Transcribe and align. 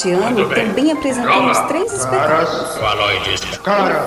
Este 0.00 0.12
ano 0.12 0.48
também 0.48 0.90
apresentamos 0.92 1.58
três 1.68 1.92
espetáculos. 1.92 3.58
Cara, 3.62 4.00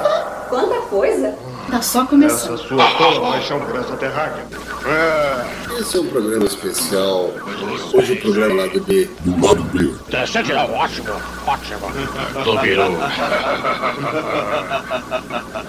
Quanta 0.49 0.81
coisa! 0.87 1.35
Tá 1.69 1.83
só 1.83 2.03
começando. 2.03 2.55
essa 2.55 2.67
sua 2.67 2.89
tola 2.97 3.31
paixão 3.33 3.59
por 3.59 3.79
essa 3.79 3.95
terráquea. 3.97 4.43
É, 4.87 5.45
Esse 5.79 5.97
é 5.97 5.99
um 5.99 6.07
programa 6.07 6.45
especial. 6.45 7.29
Hoje 7.93 8.13
o 8.13 8.21
programa 8.21 8.63
lá 8.63 8.67
do 8.69 8.81
B. 8.81 9.07
Do 9.19 9.45
lado 9.45 9.61
B. 9.65 9.93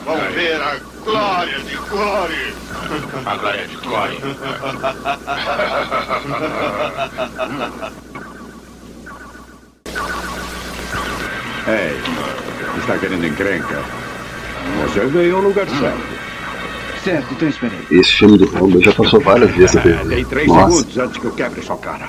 vamos 0.07 0.35
ver 0.35 0.59
a 0.59 0.77
glória 1.05 1.59
de 1.59 1.77
Glória. 1.77 2.55
A 3.27 3.37
glória 3.37 3.67
de 3.67 3.77
Glória. 3.77 4.19
Ei, 11.67 11.97
está 12.79 12.99
querendo 12.99 13.27
encrenca? 13.27 13.83
Você 14.83 15.07
veio 15.07 15.37
ao 15.37 15.43
lugar 15.43 15.67
certo. 15.69 16.25
Certo, 17.03 17.27
então 17.33 17.49
espera 17.49 17.73
aí. 17.75 17.99
Esse 17.99 18.13
filme 18.13 18.39
do 18.39 18.47
Rambo 18.47 18.83
já 18.83 18.93
passou 18.93 19.21
várias 19.21 19.51
vezes 19.51 19.73
TV. 19.83 20.15
tem 20.15 20.25
três 20.25 20.49
Nossa. 20.49 20.71
segundos 20.77 20.99
antes 20.99 21.21
que 21.21 21.25
eu 21.27 21.33
quebre 21.33 21.63
sua 21.63 21.77
cara. 21.77 22.09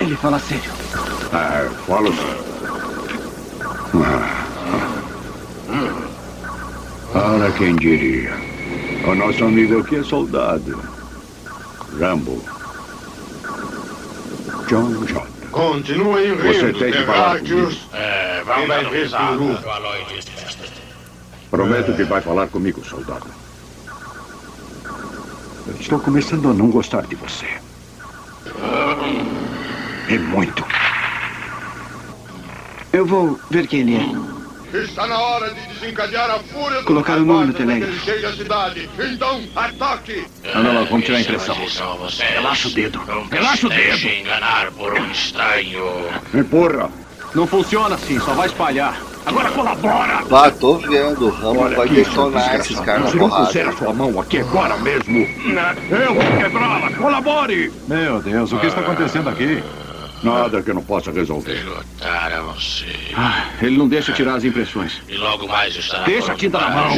Ele 0.00 0.14
fala 0.16 0.38
sério. 0.38 0.70
Ah, 1.32 1.66
falo 1.86 2.12
sim. 2.12 2.48
Ora, 7.14 7.50
quem 7.52 7.74
diria? 7.76 8.32
O 9.06 9.14
nosso 9.14 9.44
amigo 9.44 9.80
aqui 9.80 9.96
é 9.96 10.02
soldado. 10.02 10.78
Rambo. 11.98 12.42
John 14.68 14.92
John. 15.06 15.27
Continuem 15.50 16.36
Você 16.36 16.66
rindo, 16.66 16.78
tem 16.78 16.92
que 16.92 17.02
falar 17.04 17.40
terráqueos. 17.40 17.88
É, 17.92 18.42
vamos 18.44 18.68
vai 18.68 18.84
dar 18.84 18.92
risada. 18.92 19.64
Prometo 21.50 21.94
que 21.94 22.04
vai 22.04 22.20
falar 22.20 22.46
comigo, 22.48 22.84
soldado. 22.84 23.26
Eu 25.66 25.74
estou 25.78 25.98
começando 26.00 26.50
a 26.50 26.54
não 26.54 26.70
gostar 26.70 27.06
de 27.06 27.14
você. 27.14 27.46
E 30.08 30.18
muito. 30.18 30.64
Eu 32.92 33.06
vou 33.06 33.38
ver 33.50 33.66
quem 33.66 33.80
ele 33.80 33.96
é. 33.96 34.37
Está 34.72 35.06
na 35.06 35.18
hora 35.18 35.54
de 35.54 35.60
desencadear 35.68 36.30
a 36.30 36.38
fúria 36.40 36.82
Colocar 36.82 37.16
o 37.16 37.24
nome 37.24 37.46
no 37.46 38.22
da 38.22 38.32
cidade. 38.32 38.90
Então, 38.98 39.42
ataque! 39.56 40.26
Não, 40.54 40.62
não, 40.62 40.84
vamos 40.84 41.06
tirar 41.06 41.18
a 41.18 41.20
impressão. 41.22 41.56
Relaxa 42.34 42.68
o 42.68 42.70
dedo. 42.72 43.00
Relaxa 43.30 43.66
o 43.66 43.70
dedo. 43.70 44.08
enganar 44.08 44.70
por 44.72 44.92
um 44.92 45.10
estranho. 45.10 45.84
Empurra. 46.34 46.90
Não 47.34 47.46
funciona 47.46 47.94
assim, 47.94 48.18
só 48.20 48.32
vai 48.32 48.46
espalhar. 48.48 49.00
Agora 49.26 49.50
colabora! 49.50 50.20
Ah, 50.30 50.50
tô 50.50 50.78
vendo. 50.78 51.26
O 51.26 51.30
Rambo 51.30 51.60
Olha 51.60 51.76
vai 51.76 51.86
aqui, 51.86 51.96
detonar 51.96 52.56
esses 52.56 52.80
caras 52.80 53.04
na 53.04 53.10
Se 53.10 53.16
não 53.16 53.28
porrada. 53.28 53.46
puser 53.46 53.68
a 53.68 53.72
sua 53.72 53.92
mão 53.92 54.20
aqui 54.20 54.38
agora 54.38 54.76
mesmo, 54.78 55.18
eu 55.18 56.14
vou 56.14 56.38
quebrá-la. 56.38 56.90
Colabore! 56.92 57.70
Meu 57.86 58.22
Deus, 58.22 58.52
o 58.52 58.58
que 58.58 58.66
está 58.66 58.80
acontecendo 58.80 59.28
aqui? 59.28 59.62
Nada 60.22 60.62
que 60.62 60.70
eu 60.70 60.74
não 60.74 60.82
possa 60.82 61.10
resolver. 61.12 61.54
Derrotaram-se. 61.54 62.86
Ah, 63.16 63.46
ele 63.62 63.76
não 63.78 63.88
deixa 63.88 64.12
tirar 64.12 64.34
as 64.34 64.44
impressões. 64.44 65.00
E 65.08 65.16
logo 65.16 65.46
mais 65.46 65.76
estará 65.76 66.04
Deixa 66.04 66.32
a 66.32 66.34
tinta 66.34 66.58
na 66.58 66.70
mão. 66.70 66.90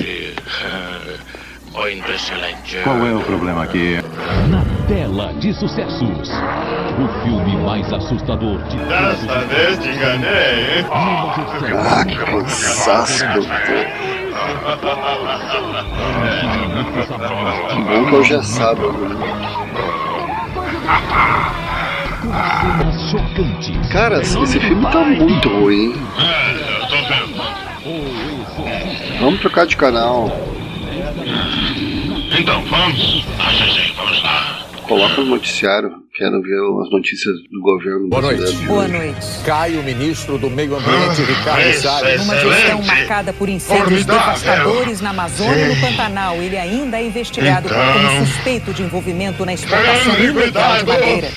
Muito 1.73 2.11
excelente. 2.11 2.79
Qual 2.83 3.07
é 3.07 3.15
o 3.15 3.21
problema 3.21 3.63
aqui? 3.63 3.99
Na 4.49 4.65
tela 4.89 5.33
de 5.35 5.53
sucessos. 5.55 6.29
O 6.99 7.23
filme 7.23 7.57
mais 7.65 7.93
assustador 7.93 8.59
de 8.65 8.77
todos 8.77 8.89
Dessa 8.89 9.41
vez 9.47 9.79
te 9.79 9.89
enganei, 9.89 10.79
hein? 10.79 10.87
Ah, 10.91 12.05
que 12.05 12.17
cansaço 12.17 13.25
que 13.29 13.39
eu 13.39 13.45
tô. 13.45 13.51
Bom 17.85 18.07
que 18.09 18.15
eu 18.15 18.25
já 18.25 18.43
sabe. 18.43 18.81
Chocantes. 23.11 23.93
Cara, 23.93 24.21
esse 24.21 24.61
filme 24.61 24.87
tá 24.91 25.05
muito 25.05 25.49
ruim. 25.49 25.93
Eu 25.93 26.87
tô 26.89 26.97
vendo. 27.09 27.41
Vamos 29.21 29.41
trocar 29.41 29.67
de 29.67 29.77
canal. 29.77 30.31
Então, 32.39 32.63
vamos? 32.65 33.27
Lá. 34.23 34.59
Coloca 34.87 35.21
no 35.21 35.27
noticiário. 35.29 36.01
Quero 36.15 36.43
ver 36.43 36.59
as 36.83 36.91
notícias 36.91 37.35
do 37.51 37.61
governo 37.63 38.09
Boa 38.09 38.23
noite. 38.23 38.57
Boa 38.67 38.89
noite. 38.89 39.27
Cai 39.47 39.77
o 39.77 39.83
ministro 39.83 40.37
do 40.37 40.51
Meio 40.51 40.77
Ambiente, 40.77 41.23
Ricardo 41.23 41.69
isso 41.71 41.83
Salles. 41.83 42.21
Numa 42.21 42.37
gestão 42.37 42.83
marcada 42.83 43.33
por 43.33 43.49
incêndios 43.49 44.05
devastadores 44.05 45.01
na 45.01 45.11
Amazônia 45.11 45.67
e 45.67 45.69
no 45.75 45.81
Pantanal, 45.81 46.37
ele 46.37 46.59
ainda 46.59 46.99
é 46.99 47.07
investigado 47.07 47.69
Então. 47.69 47.93
como 47.93 48.27
suspeito 48.27 48.75
de 48.75 48.83
envolvimento 48.83 49.47
na 49.47 49.55
explotação 49.55 50.13
Caramba, 50.13 50.41
ilegal 50.41 50.79
de 50.79 50.85
madeira. 50.87 51.31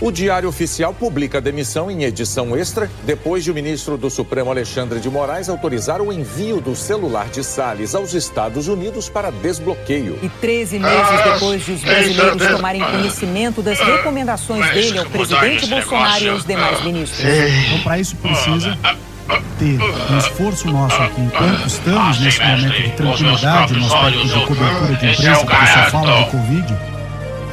O 0.00 0.12
Diário 0.12 0.48
Oficial 0.48 0.94
publica 0.94 1.38
a 1.38 1.40
demissão 1.40 1.90
em 1.90 2.04
edição 2.04 2.56
extra 2.56 2.88
depois 3.04 3.42
de 3.42 3.50
o 3.50 3.54
ministro 3.54 3.98
do 3.98 4.08
Supremo 4.08 4.50
Alexandre 4.50 5.00
de 5.00 5.10
Moraes 5.10 5.48
autorizar 5.48 6.00
o 6.00 6.12
envio 6.12 6.60
do 6.60 6.76
celular 6.76 7.26
de 7.28 7.42
Salles 7.42 7.94
aos 7.94 8.14
Estados 8.14 8.68
Unidos 8.68 9.08
para 9.08 9.30
desbloqueio. 9.32 10.18
E 10.22 10.28
13 10.28 10.78
meses 10.78 10.96
Ah, 11.10 11.30
depois 11.34 11.64
de 11.64 11.72
os 11.72 11.80
tem 11.82 11.90
brasileiros 11.92 12.46
tomarem 12.46 12.84
conhecimento 12.84 13.62
das 13.62 13.80
recomendações 13.80 14.60
Mas 14.60 14.74
dele 14.74 14.98
ao 14.98 15.06
presidente 15.06 15.66
Bolsonaro 15.66 16.24
e 16.24 16.28
aos 16.28 16.44
negócio? 16.44 16.46
demais 16.46 16.78
Ah. 16.80 16.84
ministros. 16.84 17.24
Então, 17.66 17.78
para 17.80 17.98
isso 17.98 18.16
precisa 18.16 18.78
ter 19.58 19.78
um 20.12 20.18
esforço 20.18 20.70
nosso 20.70 21.02
aqui, 21.02 21.20
enquanto 21.20 21.66
estamos 21.66 22.16
Ah, 22.16 22.20
nesse 22.20 22.40
momento 22.40 22.82
de 22.82 22.90
tranquilidade 22.92 23.74
no 23.74 23.86
aspecto 23.86 24.26
de 24.28 24.46
cobertura 24.46 24.94
de 24.94 25.06
é 25.06 25.12
imprensa, 25.12 25.44
porque 25.44 25.66
só 25.66 25.90
fala 25.90 26.20
do 26.24 26.30
Covid, 26.30 26.76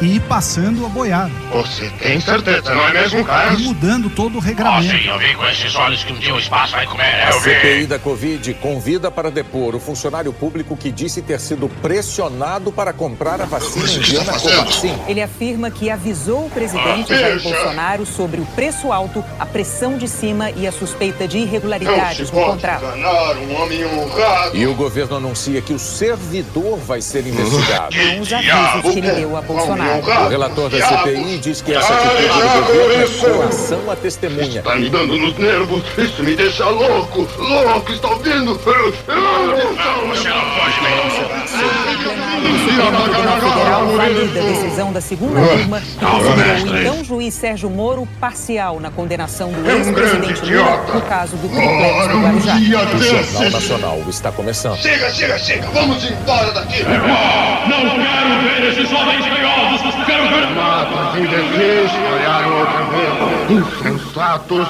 e 0.04 0.16
ir 0.16 0.20
passando 0.22 0.86
a 0.86 0.90
boiada, 0.90 1.32
Você 1.52 1.90
tem 2.02 2.20
certeza, 2.20 2.74
não 2.76 2.88
é 2.88 2.94
mesmo, 2.94 3.24
cara? 3.24 3.54
e 3.54 3.58
mudando 3.64 4.10
todo 4.10 4.36
o 4.36 4.38
Ó, 4.38 4.42
sim, 4.42 4.48
regramento. 4.48 5.08
eu 5.08 5.18
vi 5.20 5.34
com 5.36 5.46
esses 5.48 5.74
olhos 5.76 6.04
que 6.04 6.12
um 6.12 6.18
dia 6.18 6.36
o 6.36 6.40
espaço 6.40 6.74
vai 6.74 6.86
comer. 6.86 7.04
A 7.24 7.30
Eu 7.32 7.40
vi. 7.40 7.50
CPI 7.56 7.86
da 7.88 7.98
Covid 8.00 8.54
convida 8.56 9.10
para 9.10 9.32
depor 9.32 9.76
o 9.76 9.80
funcionário 9.80 10.34
público 10.34 10.76
que 10.76 10.92
disse 10.92 11.22
ter 11.22 11.40
sido 11.40 11.70
pressionado 11.82 12.72
para 12.72 12.92
comprar 12.92 13.42
a 13.42 13.46
vacina 13.46 13.90
indiana 13.92 14.34
Covaxin. 14.34 14.94
Ele 15.08 15.22
afirma 15.22 15.72
que 15.72 15.90
avisou 15.90 16.48
o 16.48 16.50
presidente 16.50 17.14
Ah, 17.14 17.18
Jair. 17.18 17.42
Bolsonaro 17.42 18.06
sobre 18.06 18.42
o 18.42 18.46
preço 18.48 18.92
alto, 18.92 19.24
a 19.40 19.46
pressão 19.46 19.98
de 19.98 20.08
cima 20.08 20.52
e 20.52 20.68
a 20.68 20.72
suspeita 20.72 21.28
de 21.28 21.38
irregularidades 21.40 22.30
no 22.32 22.42
contrato. 22.42 22.84
um 22.86 23.56
homem 23.62 23.86
honrado. 23.86 24.56
E 24.58 24.66
o 24.68 24.74
governo 24.76 25.16
anuncia 25.18 25.62
que 25.62 25.74
o 25.74 25.80
servidor 25.80 26.78
vai 26.80 27.02
ser 27.02 27.26
investigado. 27.26 27.96
Com 27.96 28.20
os 28.22 28.34
avisos 28.34 28.92
que 28.92 29.00
ele 29.00 29.12
deu 29.12 29.38
a 29.38 29.42
Bolsonaro. 29.42 29.93
O 30.00 30.30
relator 30.30 30.70
da 30.70 30.78
CPI 30.82 31.38
diz 31.40 31.62
que 31.62 31.74
essa 31.74 31.94
atitude 31.94 32.28
do 32.28 32.62
governo 32.66 33.04
é 33.04 33.08
coação 33.36 33.92
à 33.92 33.96
testemunha. 33.96 34.62
Tá 34.64 34.76
me 34.76 34.90
dando 34.90 35.18
nos 35.18 35.38
nervos. 35.38 35.84
Isso 35.98 36.24
me 36.24 36.36
deixa 36.36 36.68
louco. 36.68 37.28
Louco, 37.38 37.92
está 37.92 38.10
ouvindo? 38.10 38.56
Você 38.56 40.30
não 40.30 40.42
pode 40.56 42.33
me 42.44 42.60
Supremo 42.60 43.02
Tribunal 43.04 43.40
Federal 43.40 43.88
valida 43.96 44.40
a 44.40 44.44
decisão 44.44 44.92
da 44.94 45.02
segunda 45.02 45.42
turma 45.42 45.82
que 45.82 46.06
considerou 46.06 46.74
o 46.74 46.78
então 46.80 47.04
juiz 47.04 47.34
Sérgio 47.34 47.70
Moro 47.70 48.08
parcial 48.20 48.80
na 48.80 48.90
condenação 48.92 49.52
do 49.52 49.70
ex-presidente 49.70 50.46
Lula 50.46 50.78
no 50.94 51.02
caso 51.02 51.36
do 51.38 51.50
triplex 51.50 52.08
do 52.08 52.20
Guarujá. 52.22 52.56
O 52.56 52.62
Jornal 53.02 53.50
Nacional 53.52 54.00
está 54.08 54.32
começando. 54.32 54.78
Chega, 54.78 55.10
chega, 55.12 55.38
chega. 55.40 55.68
Vamos 55.74 56.04
embora 56.10 56.52
daqui. 56.52 56.84
Não 56.84 57.90
quero 57.90 58.42
ver 58.44 58.64
esses 58.72 58.92
homens 58.92 59.26
feiosos. 59.26 59.96
Quero 60.06 60.28
ver. 60.30 60.44
Mapas 60.54 61.16
indecisos 61.20 62.00
olharam 62.14 62.60
outra 62.60 62.84
vez. 62.84 63.52
Insensatos. 63.52 64.68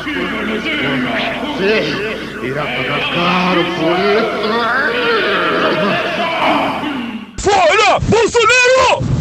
Você 1.58 1.74
irá 2.44 2.64
pagar 2.64 3.00
caro 3.14 3.64
por 3.80 4.00
isso. 4.00 4.44
Fora! 7.44 8.00
Bolsonaro! 8.00 9.13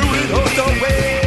through 0.00 0.14
it 0.14 0.30
all 0.30 0.72
the 0.74 0.80
way. 0.82 1.17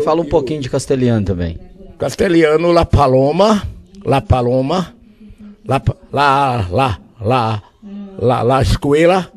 Fala 0.00 0.20
um 0.20 0.24
pouquinho 0.24 0.60
de 0.60 0.70
castelhano 0.70 1.24
também. 1.24 1.58
Castelhano, 1.98 2.72
La 2.72 2.84
Paloma, 2.84 3.62
La 4.04 4.20
Paloma, 4.20 4.94
La, 5.64 5.82
La, 6.12 6.68
La, 6.70 6.98
La, 7.20 7.62
La, 8.18 8.42
La 8.42 8.62
Escuela, 8.62 9.30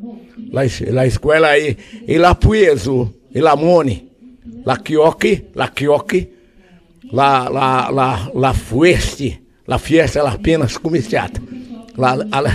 La, 0.51 0.61
La 0.91 1.05
Escuela 1.05 1.57
e, 1.57 1.75
e 2.07 2.17
La 2.17 2.35
Pueso, 2.35 3.13
e 3.33 3.41
La 3.41 3.55
Mone, 3.55 4.05
La 4.65 4.77
Chioque, 4.77 5.49
La 5.55 5.69
Chioque, 5.69 6.31
La, 7.11 7.49
La, 7.49 7.89
La, 7.91 8.31
La 8.33 8.53
Fueste, 8.53 9.41
La 9.65 9.77
Fiesta, 9.77 10.23
La 10.23 10.37
Penas 10.37 10.77
Comiciata, 10.77 11.41
La, 11.95 12.15
La 12.15 12.53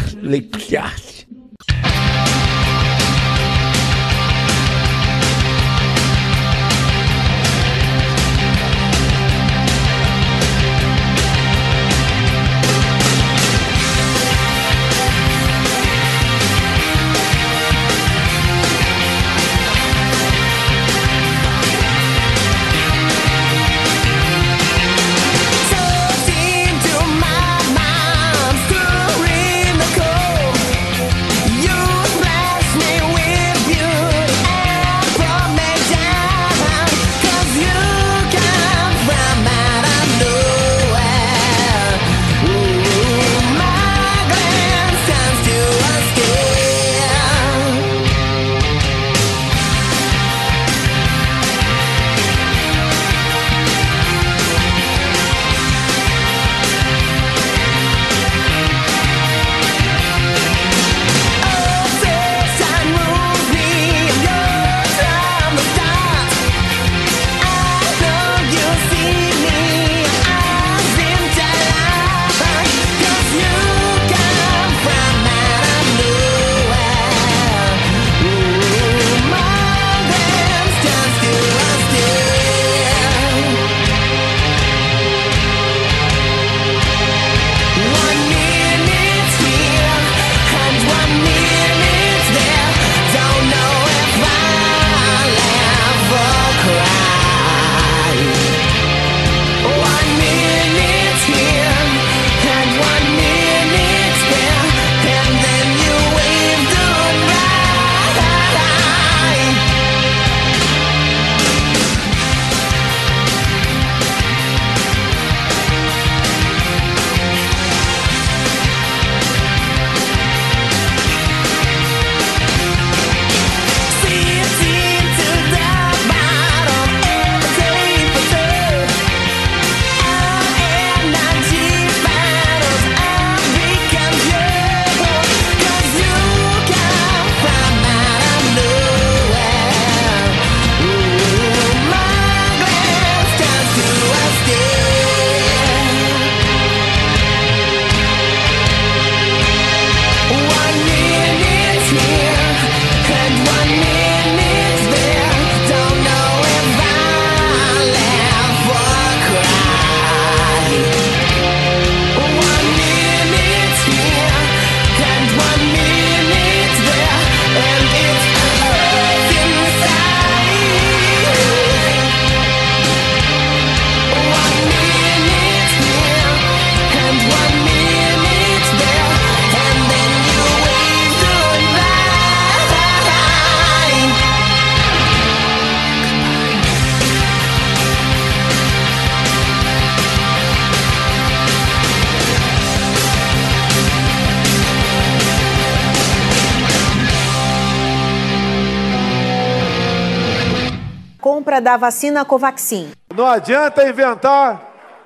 da 201.77 201.79
vacina 201.79 202.25
Covaxin. 202.25 202.91
Não 203.15 203.27
adianta 203.27 203.87
inventar 203.87 204.63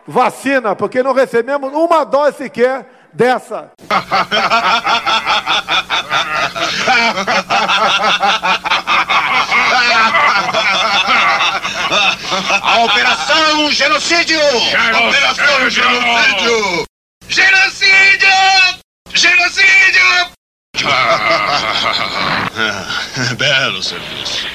vacina, 0.06 0.76
porque 0.76 1.02
não 1.02 1.12
recebemos 1.12 1.72
uma 1.72 2.04
dose 2.04 2.36
sequer 2.38 2.86
dessa. 3.12 3.72
A 12.62 12.84
Operação 12.84 13.72
Genocídio! 13.72 14.38
Operação 15.08 15.70
Genocídio! 15.70 16.84
Genocídio! 17.28 18.28
Genocídio! 19.12 20.30
Belo 23.36 23.82
serviço. 23.82 24.46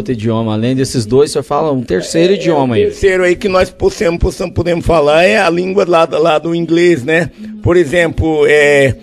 Outro 0.00 0.12
idioma? 0.12 0.52
Além 0.54 0.74
desses 0.74 1.06
dois, 1.06 1.30
você 1.30 1.42
fala 1.42 1.72
um 1.72 1.82
terceiro 1.82 2.34
idioma 2.34 2.74
aí. 2.74 2.82
O 2.82 2.86
terceiro 2.88 3.22
aí 3.22 3.36
que 3.36 3.48
nós 3.48 3.70
possamos, 3.70 4.18
possamos, 4.18 4.54
podemos 4.54 4.84
falar 4.84 5.24
é 5.24 5.38
a 5.38 5.48
língua 5.48 5.84
lá, 5.86 6.08
lá 6.10 6.38
do 6.38 6.54
inglês, 6.54 7.04
né? 7.04 7.30
Por 7.62 7.76
exemplo, 7.76 8.44
é. 8.46 8.96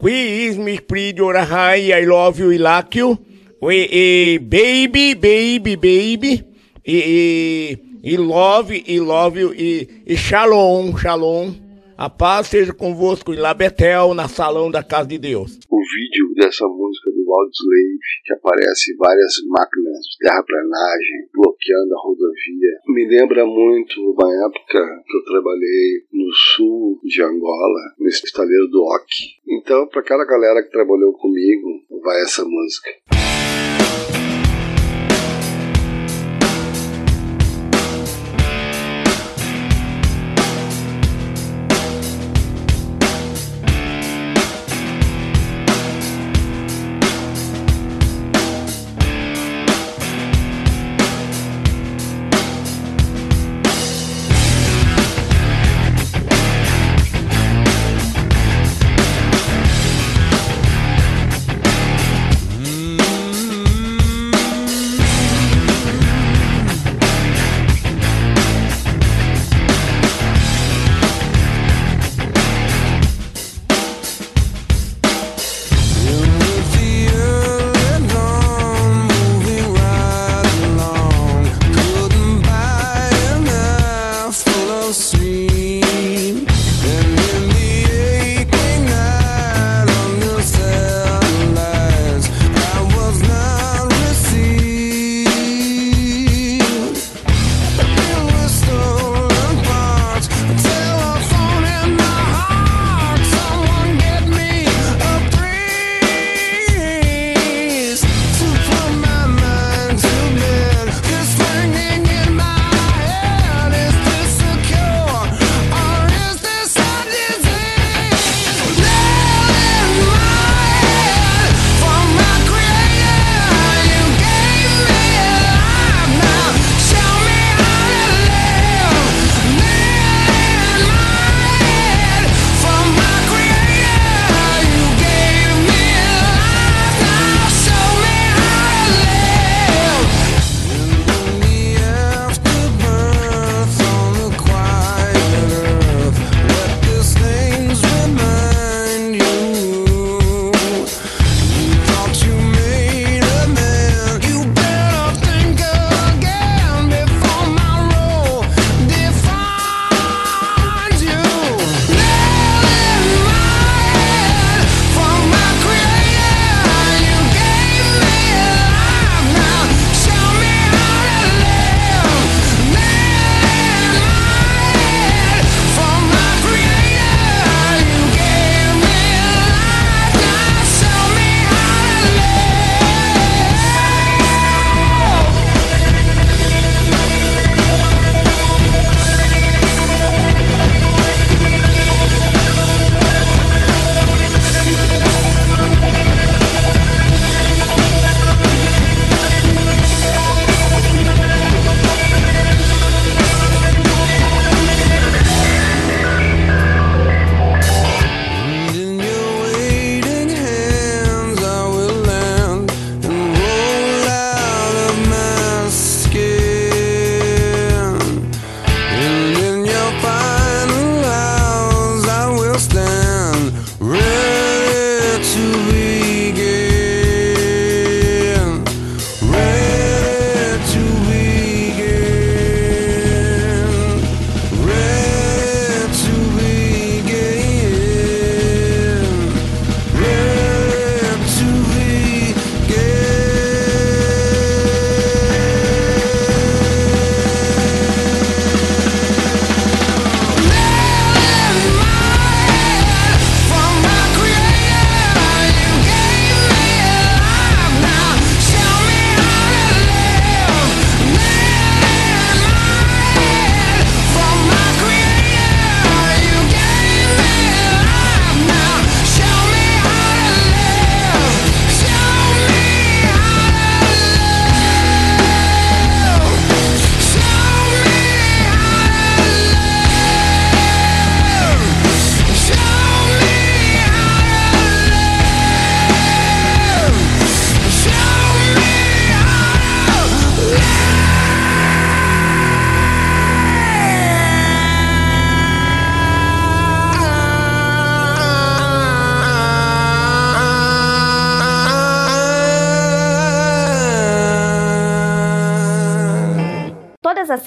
Qui 0.00 0.46
is 0.46 0.56
me 0.56 0.80
pretty 0.80 1.20
or 1.20 1.34
hi, 1.34 1.92
I 1.92 2.06
love 2.06 2.40
you, 2.40 2.52
I 2.52 2.58
like 2.58 2.98
you. 2.98 3.18
E, 3.62 3.88
e, 3.90 4.38
baby, 4.38 5.14
baby, 5.14 5.76
baby. 5.76 6.44
E, 6.86 7.78
e, 8.04 8.12
e 8.12 8.16
love, 8.16 8.84
e 8.86 9.00
love 9.00 9.40
you, 9.40 9.52
e, 9.52 9.88
e 10.06 10.16
shalom, 10.16 10.96
shalom. 10.96 11.52
A 11.96 12.08
paz 12.08 12.46
seja 12.46 12.72
convosco 12.72 13.34
em 13.34 13.38
Labetel, 13.38 14.14
na 14.14 14.28
salão 14.28 14.70
da 14.70 14.84
casa 14.84 15.08
de 15.08 15.18
Deus. 15.18 15.58
O 15.68 15.80
vídeo 15.80 16.32
dessa 16.36 16.64
música 16.64 17.10
do 17.28 17.34
Wildslave, 17.36 17.98
que 18.24 18.32
aparece 18.32 18.96
várias 18.96 19.34
máquinas 19.48 20.00
de 20.08 20.18
terraplanagem 20.18 21.28
bloqueando 21.32 21.94
a 21.94 22.00
rodovia, 22.00 22.80
me 22.88 23.06
lembra 23.06 23.44
muito 23.44 24.00
uma 24.00 24.46
época 24.46 25.02
que 25.06 25.16
eu 25.16 25.24
trabalhei 25.24 26.04
no 26.12 26.32
sul 26.32 26.98
de 27.04 27.22
Angola, 27.22 27.80
no 27.98 28.08
estaleiro 28.08 28.68
do 28.68 28.82
Oc. 28.82 29.06
Então, 29.46 29.86
para 29.88 30.00
aquela 30.00 30.24
galera 30.24 30.62
que 30.62 30.70
trabalhou 30.70 31.12
comigo, 31.12 31.68
vai 32.02 32.22
essa 32.22 32.44
música. 32.44 32.90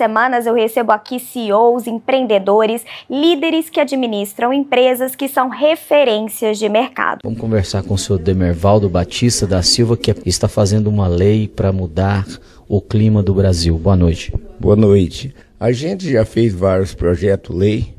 Semanas 0.01 0.47
eu 0.47 0.55
recebo 0.55 0.91
aqui 0.91 1.19
CEOs, 1.19 1.85
empreendedores, 1.85 2.83
líderes 3.07 3.69
que 3.69 3.79
administram 3.79 4.51
empresas 4.51 5.15
que 5.15 5.27
são 5.27 5.47
referências 5.47 6.57
de 6.57 6.67
mercado. 6.67 7.19
Vamos 7.23 7.39
conversar 7.39 7.83
com 7.83 7.93
o 7.93 7.97
senhor 7.99 8.17
Demervaldo 8.17 8.89
Batista 8.89 9.45
da 9.45 9.61
Silva, 9.61 9.95
que 9.95 10.11
está 10.25 10.47
fazendo 10.47 10.87
uma 10.87 11.07
lei 11.07 11.47
para 11.47 11.71
mudar 11.71 12.25
o 12.67 12.81
clima 12.81 13.21
do 13.21 13.35
Brasil. 13.35 13.77
Boa 13.77 13.95
noite. 13.95 14.33
Boa 14.59 14.75
noite. 14.75 15.35
A 15.59 15.71
gente 15.71 16.11
já 16.11 16.25
fez 16.25 16.51
vários 16.51 16.95
projetos-lei, 16.95 17.93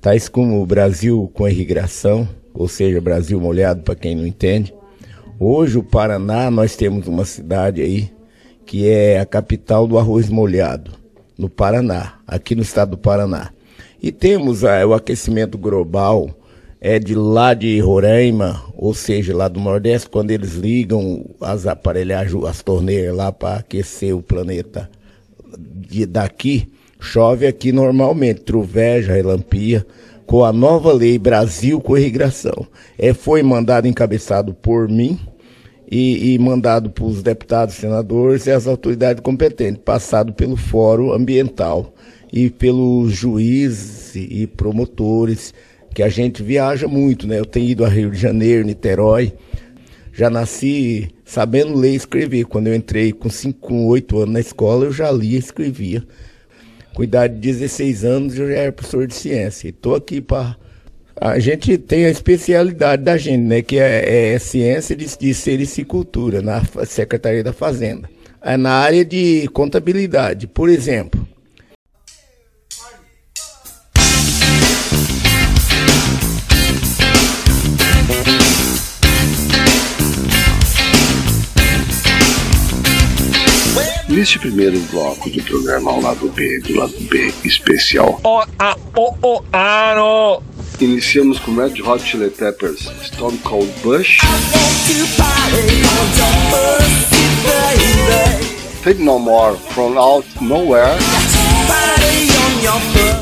tais 0.00 0.30
como 0.30 0.62
o 0.62 0.66
Brasil 0.66 1.30
com 1.34 1.46
irrigação, 1.46 2.26
ou 2.54 2.68
seja, 2.68 3.02
Brasil 3.02 3.38
molhado 3.38 3.82
para 3.82 3.94
quem 3.94 4.16
não 4.16 4.26
entende. 4.26 4.74
Hoje 5.38 5.76
o 5.76 5.82
Paraná 5.82 6.50
nós 6.50 6.74
temos 6.74 7.06
uma 7.06 7.26
cidade 7.26 7.82
aí 7.82 8.10
que 8.64 8.88
é 8.88 9.20
a 9.20 9.26
capital 9.26 9.86
do 9.86 9.98
arroz 9.98 10.30
molhado, 10.30 11.03
no 11.38 11.48
Paraná, 11.48 12.14
aqui 12.26 12.54
no 12.54 12.62
estado 12.62 12.92
do 12.92 12.98
Paraná. 12.98 13.50
E 14.02 14.12
temos 14.12 14.64
ah, 14.64 14.86
o 14.86 14.94
aquecimento 14.94 15.56
global 15.56 16.30
é 16.80 16.98
de 16.98 17.14
lá 17.14 17.54
de 17.54 17.80
Roraima, 17.80 18.62
ou 18.76 18.92
seja, 18.92 19.34
lá 19.34 19.48
do 19.48 19.58
Nordeste, 19.58 20.10
quando 20.10 20.30
eles 20.30 20.54
ligam 20.54 21.24
as 21.40 21.66
aparelhagens, 21.66 22.44
as 22.44 22.62
torneiras 22.62 23.16
lá 23.16 23.32
para 23.32 23.60
aquecer 23.60 24.14
o 24.14 24.22
planeta 24.22 24.90
de 25.58 26.04
daqui, 26.04 26.70
chove 27.00 27.46
aqui 27.46 27.72
normalmente, 27.72 28.42
troveja, 28.42 29.14
relampia, 29.14 29.86
com 30.26 30.44
a 30.44 30.52
nova 30.52 30.92
lei 30.92 31.18
Brasil 31.18 31.80
com 31.80 31.96
irrigação. 31.96 32.66
É, 32.98 33.14
foi 33.14 33.42
mandado 33.42 33.88
encabeçado 33.88 34.52
por 34.52 34.88
mim 34.88 35.18
e, 35.90 36.34
e 36.34 36.38
mandado 36.38 36.90
para 36.90 37.04
os 37.04 37.22
deputados, 37.22 37.74
senadores 37.74 38.46
e 38.46 38.50
as 38.50 38.66
autoridades 38.66 39.22
competentes, 39.22 39.82
passado 39.84 40.32
pelo 40.32 40.56
Fórum 40.56 41.12
Ambiental 41.12 41.94
e 42.32 42.50
pelos 42.50 43.12
juízes 43.12 44.14
e 44.16 44.46
promotores, 44.46 45.54
que 45.94 46.02
a 46.02 46.08
gente 46.08 46.42
viaja 46.42 46.88
muito, 46.88 47.26
né? 47.26 47.38
Eu 47.38 47.46
tenho 47.46 47.68
ido 47.68 47.84
a 47.84 47.88
Rio 47.88 48.10
de 48.10 48.18
Janeiro, 48.18 48.66
Niterói, 48.66 49.32
já 50.12 50.28
nasci 50.28 51.08
sabendo 51.24 51.74
ler 51.74 51.92
e 51.92 51.96
escrever. 51.96 52.44
Quando 52.46 52.66
eu 52.66 52.74
entrei 52.74 53.12
com 53.12 53.30
5, 53.30 53.60
com 53.60 53.86
8 53.86 54.18
anos 54.18 54.32
na 54.32 54.40
escola, 54.40 54.84
eu 54.86 54.92
já 54.92 55.10
lia 55.10 55.36
e 55.36 55.38
escrevia 55.38 56.02
com 56.94 57.02
idade 57.02 57.34
de 57.34 57.40
16 57.40 58.04
anos 58.04 58.38
eu 58.38 58.48
já 58.48 58.54
era 58.54 58.72
professor 58.72 59.06
de 59.06 59.14
ciência. 59.14 59.68
Estou 59.68 59.94
aqui 59.94 60.20
para. 60.20 60.56
A 61.24 61.38
gente 61.38 61.78
tem 61.78 62.04
a 62.04 62.10
especialidade 62.10 63.02
da 63.02 63.16
gente, 63.16 63.40
né? 63.40 63.62
Que 63.62 63.78
é, 63.78 64.34
é 64.34 64.38
ciência 64.38 64.94
de, 64.94 65.06
de 65.16 65.32
sericicultura 65.32 66.42
na 66.42 66.62
Secretaria 66.84 67.42
da 67.42 67.50
Fazenda. 67.50 68.10
É 68.42 68.58
na 68.58 68.72
área 68.72 69.02
de 69.02 69.48
contabilidade, 69.48 70.46
por 70.46 70.68
exemplo. 70.68 71.26
Neste 84.10 84.38
primeiro 84.38 84.78
bloco 84.90 85.30
do 85.30 85.42
programa 85.42 85.90
ao 85.90 86.02
lado 86.02 86.28
B, 86.28 86.60
do 86.60 86.76
lado 86.76 86.94
B 87.08 87.32
especial, 87.42 88.20
O, 88.22 88.44
a, 88.58 88.76
o, 88.94 89.14
o, 89.22 89.44
aro. 89.50 90.42
Iniciamos 90.84 91.38
com 91.38 91.56
Red 91.56 91.80
Hot 91.80 92.04
Chili 92.04 92.30
Peppers, 92.30 92.80
Stone 93.02 93.38
Cold 93.38 93.72
Bush, 93.82 94.18
Take 98.82 99.02
No 99.02 99.18
More, 99.18 99.56
From 99.56 99.96
Out 99.96 100.26
Nowhere, 100.40 100.96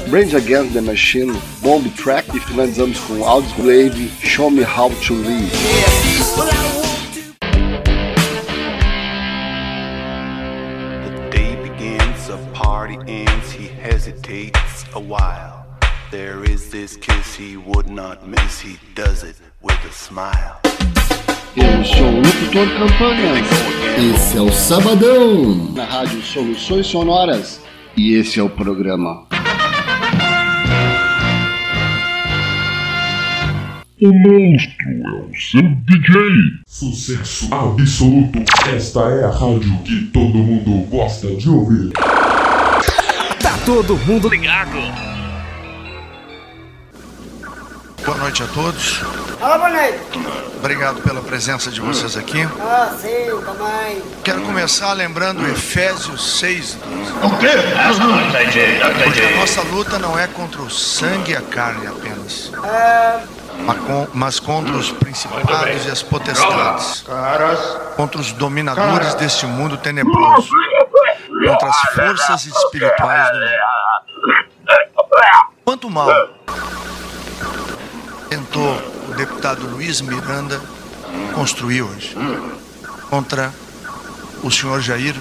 Range 0.08 0.34
Against 0.34 0.72
the 0.72 0.80
Machine, 0.80 1.32
Bomb 1.62 1.88
Track 1.90 2.36
e 2.36 2.40
finalizamos 2.40 2.98
com 2.98 3.22
Audioslave, 3.22 4.10
Show 4.20 4.50
Me 4.50 4.62
How 4.64 4.90
to 4.90 5.14
Live. 5.14 5.52
The 11.04 11.30
day 11.30 11.56
begins, 11.62 12.28
a 12.28 12.38
party 12.52 12.98
ends, 13.06 13.52
he 13.52 13.68
hesitates 13.68 14.84
a 14.94 15.00
while. 15.00 15.51
There 16.12 16.44
is 16.44 16.68
this 16.68 16.98
kiss 16.98 17.34
he 17.34 17.56
would 17.56 17.88
not 17.88 18.28
miss, 18.28 18.60
he 18.60 18.76
does 18.94 19.22
it 19.22 19.34
with 19.62 19.78
a 19.88 19.92
smile. 19.94 20.60
Eu 21.56 21.82
sou 21.86 22.06
o 22.06 22.16
locutor 22.16 22.68
campanha. 22.76 23.32
Esse 24.14 24.36
é 24.36 24.42
o 24.42 24.52
Sabadão. 24.52 25.72
Na 25.72 25.86
Rádio 25.86 26.20
Soluções 26.20 26.86
Sonoras. 26.86 27.62
E 27.96 28.12
esse 28.12 28.38
é 28.38 28.42
o 28.42 28.50
programa. 28.50 29.26
O 34.02 34.12
monstro 34.12 34.90
é 34.90 35.10
o 35.12 35.30
seu 35.34 35.62
DJ. 35.62 36.20
Sucesso 36.66 37.48
absoluto. 37.54 38.38
Esta 38.68 39.00
é 39.00 39.24
a 39.24 39.30
rádio 39.30 39.78
que 39.78 40.10
todo 40.12 40.36
mundo 40.36 40.86
gosta 40.90 41.34
de 41.34 41.48
ouvir. 41.48 41.90
Tá 43.40 43.56
todo 43.64 43.96
mundo 43.96 44.28
ligado. 44.28 45.11
Boa 48.04 48.16
noite 48.16 48.42
a 48.42 48.46
todos. 48.48 49.00
Alô, 49.40 49.58
boa 49.58 49.70
noite. 49.70 50.00
Obrigado 50.56 51.00
pela 51.02 51.22
presença 51.22 51.70
de 51.70 51.80
vocês 51.80 52.16
aqui. 52.16 52.42
Ah, 52.60 52.92
sim, 53.00 53.08
também. 53.44 54.02
Quero 54.24 54.42
começar 54.42 54.92
lembrando 54.92 55.46
Efésios 55.48 56.40
6. 56.40 56.78
O 57.22 57.30
quê? 57.38 57.46
Não 58.00 58.20
entendi, 58.20 58.78
não 58.78 58.92
Porque 59.04 59.20
a 59.20 59.36
nossa 59.36 59.62
luta 59.62 60.00
não 60.00 60.18
é 60.18 60.26
contra 60.26 60.62
o 60.62 60.70
sangue 60.70 61.30
e 61.30 61.36
a 61.36 61.42
carne 61.42 61.86
apenas, 61.86 62.50
Ah, 62.64 63.20
mas 64.12 64.40
contra 64.40 64.74
os 64.74 64.90
principados 64.90 65.86
e 65.86 65.90
as 65.90 66.02
potestades, 66.02 67.04
contra 67.96 68.20
os 68.20 68.32
dominadores 68.32 69.14
deste 69.14 69.46
mundo 69.46 69.76
tenebroso, 69.76 70.48
contra 71.46 71.68
as 71.68 71.80
forças 71.94 72.46
espirituais 72.46 73.30
do 73.30 73.38
mal. 73.38 73.48
Quanto 75.64 75.88
mal 75.90 76.08
tentou 78.52 78.82
o 79.08 79.14
deputado 79.14 79.66
Luiz 79.66 80.02
Miranda 80.02 80.60
construir 81.34 81.82
hoje 81.82 82.14
contra 83.08 83.50
o 84.42 84.50
senhor 84.50 84.80
Jair 84.80 85.14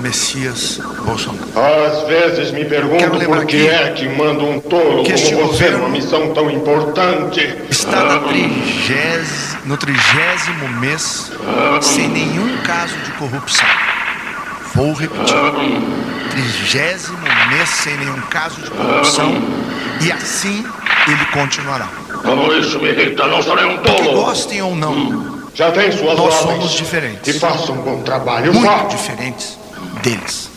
Messias 0.00 0.80
Bolsonaro. 1.04 1.48
Às 1.56 2.06
vezes 2.06 2.50
me 2.50 2.64
pergunto 2.66 3.24
por 3.24 3.46
que 3.46 3.66
é 3.68 3.90
que 3.92 4.06
manda 4.08 4.42
um 4.42 4.60
tolo 4.60 5.02
que 5.02 5.12
este 5.12 5.34
como 5.34 5.48
você 5.48 5.70
numa 5.70 5.88
missão 5.88 6.34
tão 6.34 6.50
importante. 6.50 7.40
Está 7.70 8.04
na 8.04 8.18
trigés... 8.20 9.56
no 9.64 9.76
trigésimo 9.78 10.68
mês 10.80 11.32
sem 11.80 12.08
nenhum 12.08 12.58
caso 12.58 12.96
de 12.98 13.12
corrupção. 13.12 13.68
Vou 14.74 14.92
repetir. 14.92 15.36
Trigésimo 16.30 17.18
mês 17.48 17.68
sem 17.68 17.96
nenhum 17.96 18.20
caso 18.22 18.60
de 18.60 18.70
corrupção 18.70 19.32
e 20.02 20.12
assim 20.12 20.66
ele 21.08 21.24
continuará. 21.32 22.03
Como 22.24 22.52
isso 22.54 22.78
me 22.80 22.88
irrita, 22.88 23.26
não 23.26 23.42
serei 23.42 23.64
um 23.66 23.78
Que 23.78 23.92
tolo. 23.92 24.24
gostem 24.24 24.62
ou 24.62 24.74
não, 24.74 25.42
Já 25.54 25.70
tem 25.70 25.92
suas 25.92 26.18
nós 26.18 26.34
ordens. 26.34 26.40
somos 26.40 26.72
diferentes. 26.72 27.36
E 27.36 27.38
faça 27.38 27.70
um 27.72 27.76
bom 27.76 28.02
trabalho. 28.02 28.52
Muito 28.52 28.66
Vá. 28.66 28.84
diferentes 28.84 29.58
deles. 30.02 30.50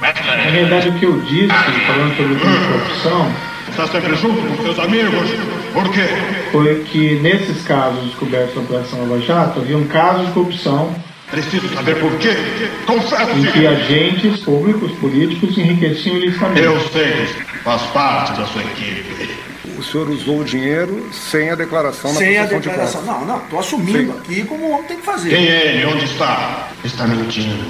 Vai 0.00 0.12
Na 0.44 0.50
verdade, 0.50 0.88
o 0.88 0.98
que 0.98 1.04
eu 1.06 1.20
disse, 1.22 1.48
falando 1.86 2.16
sobre 2.16 2.34
o 2.34 2.38
crime 2.40 2.58
de 2.58 2.66
corrupção, 2.66 3.32
Está 3.70 3.88
sempre 3.88 4.14
junto 4.14 4.40
com 4.56 4.62
seus 4.62 4.78
amigos. 4.78 5.30
Por 5.72 5.90
quê? 5.90 6.06
foi 6.52 6.84
que 6.84 7.16
nesses 7.16 7.66
casos 7.66 8.04
descobertos 8.04 8.54
na 8.54 8.62
Operação 8.62 9.00
Lava 9.00 9.20
Jato, 9.20 9.58
havia 9.60 9.76
um 9.76 9.88
caso 9.88 10.24
de 10.26 10.30
corrupção 10.32 10.94
Preciso 11.34 11.74
saber 11.74 11.98
por 12.00 12.16
quê. 12.18 12.30
em 12.30 12.68
que 12.70 12.84
Confesse. 12.86 13.66
agentes 13.66 14.40
públicos, 14.40 14.92
políticos, 14.98 15.58
enriqueciam 15.58 16.16
ilicitamente. 16.16 16.60
Eu 16.62 16.80
sei. 16.90 17.26
Faz 17.64 17.82
parte 17.92 18.32
da 18.38 18.46
sua 18.46 18.62
equipe. 18.62 19.34
O 19.76 19.82
senhor 19.82 20.08
usou 20.08 20.40
o 20.40 20.44
dinheiro 20.44 21.08
sem 21.12 21.50
a 21.50 21.54
declaração 21.54 22.12
na 22.12 22.18
Sem 22.18 22.38
a 22.38 22.44
de 22.46 22.54
declaração. 22.60 23.02
contas. 23.02 23.20
Não, 23.20 23.26
não, 23.26 23.40
tô 23.46 23.58
assumindo 23.58 24.12
Sim. 24.12 24.18
aqui 24.18 24.44
como 24.44 24.64
o 24.66 24.70
homem 24.70 24.84
tem 24.84 24.96
que 24.98 25.04
fazer. 25.04 25.30
Quem 25.30 25.48
é 25.48 25.66
ele? 25.74 25.86
Onde 25.86 26.04
está? 26.04 26.68
Está 26.84 27.06
mentindo. 27.06 27.64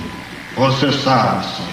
Você 0.56 0.92
sabe, 0.92 1.44
sim. 1.46 1.64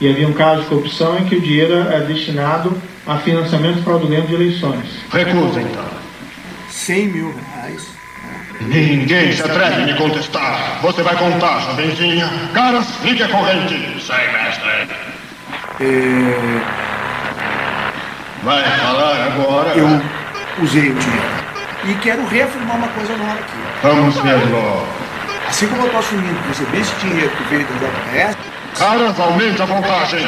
E 0.00 0.08
havia 0.08 0.28
um 0.28 0.32
caso 0.32 0.62
de 0.62 0.68
corrupção 0.68 1.18
em 1.18 1.24
que 1.24 1.34
o 1.34 1.40
dinheiro 1.40 1.74
é 1.74 2.00
destinado 2.00 2.80
a 3.06 3.18
financiamento 3.18 3.82
fraudulento 3.82 4.28
de 4.28 4.34
eleições. 4.34 4.84
Recusa, 5.10 5.60
então. 5.60 5.84
100 6.70 7.08
mil 7.08 7.26
reais. 7.32 7.47
Ninguém 8.60 9.32
se 9.32 9.42
atreve 9.42 9.82
a 9.82 9.86
me 9.86 9.94
contestar. 9.94 10.78
Você 10.82 11.02
vai 11.02 11.16
contar, 11.16 11.60
jovenzinha. 11.60 12.28
Caras, 12.52 12.86
ligue 13.04 13.22
a 13.22 13.28
corrente. 13.28 14.02
Sei, 14.04 14.32
mestre. 14.32 14.88
É, 15.80 16.60
Vai 18.42 18.62
falar 18.62 19.26
agora. 19.26 19.70
eu 19.76 20.02
usei 20.62 20.90
o 20.90 20.94
dinheiro. 20.94 21.38
E 21.84 21.94
quero 21.94 22.26
reafirmar 22.26 22.76
uma 22.76 22.88
coisa 22.88 23.16
na 23.16 23.24
hora 23.24 23.40
aqui. 23.40 23.56
Vamos 23.82 24.16
ver 24.20 24.50
logo. 24.50 24.86
Assim 25.48 25.66
como 25.68 25.82
eu 25.82 25.86
estou 25.86 26.00
assumindo 26.00 26.34
que 26.42 26.48
recebi 26.48 26.78
esse 26.80 26.94
dinheiro 26.96 27.30
que 27.30 27.42
veio 27.44 27.64
da 27.66 27.86
JBS. 27.86 28.36
Caras, 28.76 29.20
aumente 29.20 29.62
a 29.62 29.66
contagem. 29.66 30.26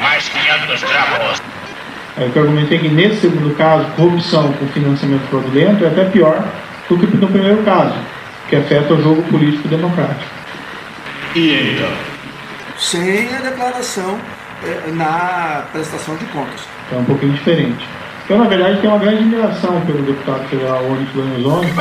Mais 0.00 0.28
500 0.28 0.80
gramas. 0.82 1.42
É 2.16 2.28
que 2.30 2.36
eu 2.36 2.42
argumentei 2.42 2.78
que 2.78 2.88
nesse 2.88 3.20
segundo 3.20 3.54
caso, 3.56 3.84
corrupção 3.94 4.52
com 4.54 4.66
financiamento 4.68 5.28
fraudulento 5.28 5.84
é 5.84 5.88
até 5.88 6.06
pior 6.06 6.42
do 6.88 6.98
que 6.98 7.16
no 7.16 7.28
primeiro 7.28 7.62
caso, 7.64 7.94
que 8.48 8.56
afeta 8.56 8.94
o 8.94 9.02
jogo 9.02 9.22
político 9.24 9.68
democrático. 9.68 10.30
E 11.34 11.74
então? 11.74 11.90
Sem 12.78 13.34
a 13.34 13.40
declaração 13.40 14.18
eh, 14.64 14.90
na 14.92 15.64
prestação 15.72 16.16
de 16.16 16.24
contas. 16.26 16.60
É 16.92 16.96
um 16.96 17.04
pouquinho 17.04 17.32
diferente. 17.32 17.86
Eu, 18.28 18.38
na 18.38 18.44
verdade, 18.44 18.80
tenho 18.80 18.92
uma 18.92 18.98
grande 18.98 19.18
admiração 19.18 19.80
pelo 19.82 20.02
deputado 20.02 20.46
federal 20.48 20.84
Onyx 20.84 21.14
Lorenzoni. 21.14 21.72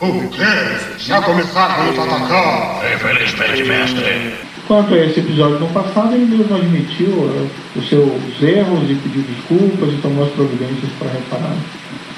O 0.00 0.28
quê? 0.28 0.42
Já 0.98 1.22
começaram 1.22 1.74
a 1.74 1.84
nos 1.84 1.98
atacar? 1.98 2.94
Infelizmente, 2.94 3.64
mestre. 3.64 4.34
Quanto 4.66 4.94
a 4.94 4.98
esse 4.98 5.20
episódio 5.20 5.60
no 5.60 5.68
passado, 5.68 6.14
ele 6.14 6.24
mesmo 6.24 6.56
admitiu 6.56 7.10
uh, 7.10 7.50
os 7.76 7.88
seus 7.88 8.42
erros 8.42 8.90
e 8.90 8.94
pediu 8.94 9.22
desculpas 9.22 9.92
e 9.92 9.98
tomou 9.98 10.24
as 10.24 10.32
providências 10.32 10.90
para 10.98 11.10
reparar. 11.10 11.54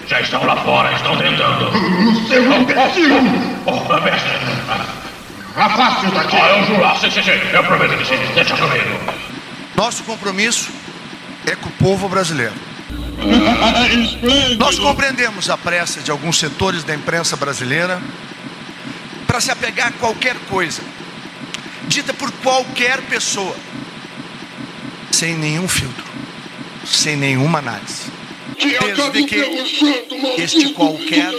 Já 0.07 0.21
estão 0.21 0.45
lá 0.45 0.57
fora, 0.57 0.93
estão 0.93 1.17
tentando. 1.17 1.71
Seu 2.29 2.53
imbecil! 2.53 3.17
Oh, 3.67 4.01
mestre. 4.01 4.33
Afaste-o 5.57 6.11
daqui! 6.13 6.37
Ah, 6.37 6.59
eu 6.59 6.67
juro. 6.67 6.85
Ah, 6.85 6.97
sim, 7.01 7.11
sim, 7.11 7.23
sim. 7.23 7.31
Eu 7.53 7.65
prometo 7.65 7.97
que 7.99 8.05
sim. 8.05 8.35
Deixa 8.35 8.57
comigo. 8.57 9.01
Nosso 9.75 10.05
compromisso 10.05 10.71
é 11.45 11.57
com 11.57 11.69
o 11.69 11.73
povo 11.73 12.09
brasileiro. 12.09 12.55
Nós 14.59 14.79
compreendemos 14.79 15.51
a 15.51 15.57
pressa 15.57 16.01
de 16.01 16.11
alguns 16.11 16.39
setores 16.39 16.85
da 16.85 16.95
imprensa 16.95 17.37
brasileira 17.37 18.01
para 19.27 19.41
se 19.41 19.51
apegar 19.51 19.89
a 19.89 19.93
qualquer 19.93 20.37
coisa, 20.49 20.83
dita 21.89 22.15
por 22.15 22.31
qualquer 22.31 23.03
pessoa, 23.03 23.57
sem 25.11 25.35
nenhum 25.35 25.67
filtro, 25.67 26.05
sem 26.85 27.17
nenhuma 27.17 27.59
análise. 27.59 28.16
Desde 28.59 29.25
que 29.25 30.43
este 30.43 30.71
qualquer 30.71 31.33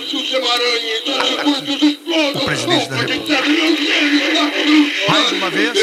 o 2.35 2.39
presidente 2.41 2.89
da 2.89 2.95
República. 2.97 3.43
Mais 5.07 5.31
uma 5.31 5.49
vez, 5.49 5.77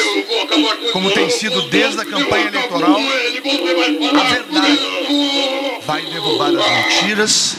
como 0.93 1.11
tem 1.11 1.31
sido 1.31 1.63
desde 1.63 2.01
a 2.01 2.05
campanha 2.05 2.47
eleitoral, 2.47 2.99
a 2.99 4.25
verdade 4.25 4.79
vai 5.87 6.03
derrubar 6.07 6.49
as 6.49 6.71
mentiras 6.71 7.57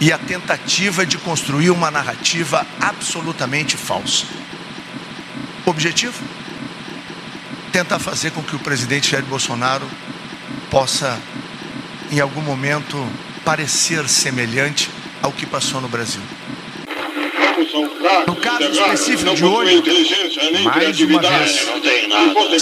e 0.00 0.12
a 0.12 0.18
tentativa 0.18 1.04
de 1.04 1.18
construir 1.18 1.70
uma 1.70 1.90
narrativa 1.90 2.66
absolutamente 2.80 3.76
falsa. 3.76 4.26
Objetivo? 5.66 6.22
Tentar 7.72 7.98
fazer 7.98 8.30
com 8.30 8.42
que 8.42 8.56
o 8.56 8.58
presidente 8.58 9.10
Jair 9.10 9.24
Bolsonaro 9.24 9.88
possa, 10.70 11.20
em 12.10 12.20
algum 12.20 12.40
momento, 12.40 12.96
parecer 13.44 14.08
semelhante 14.08 14.90
ao 15.22 15.32
que 15.32 15.46
passou 15.46 15.80
no 15.80 15.88
Brasil. 15.88 16.22
No 18.26 18.36
caso 18.36 18.70
específico 18.70 19.34
de 19.34 19.44
hoje, 19.44 19.82
mais 20.64 21.00
uma 21.00 21.20
vez, 21.20 21.68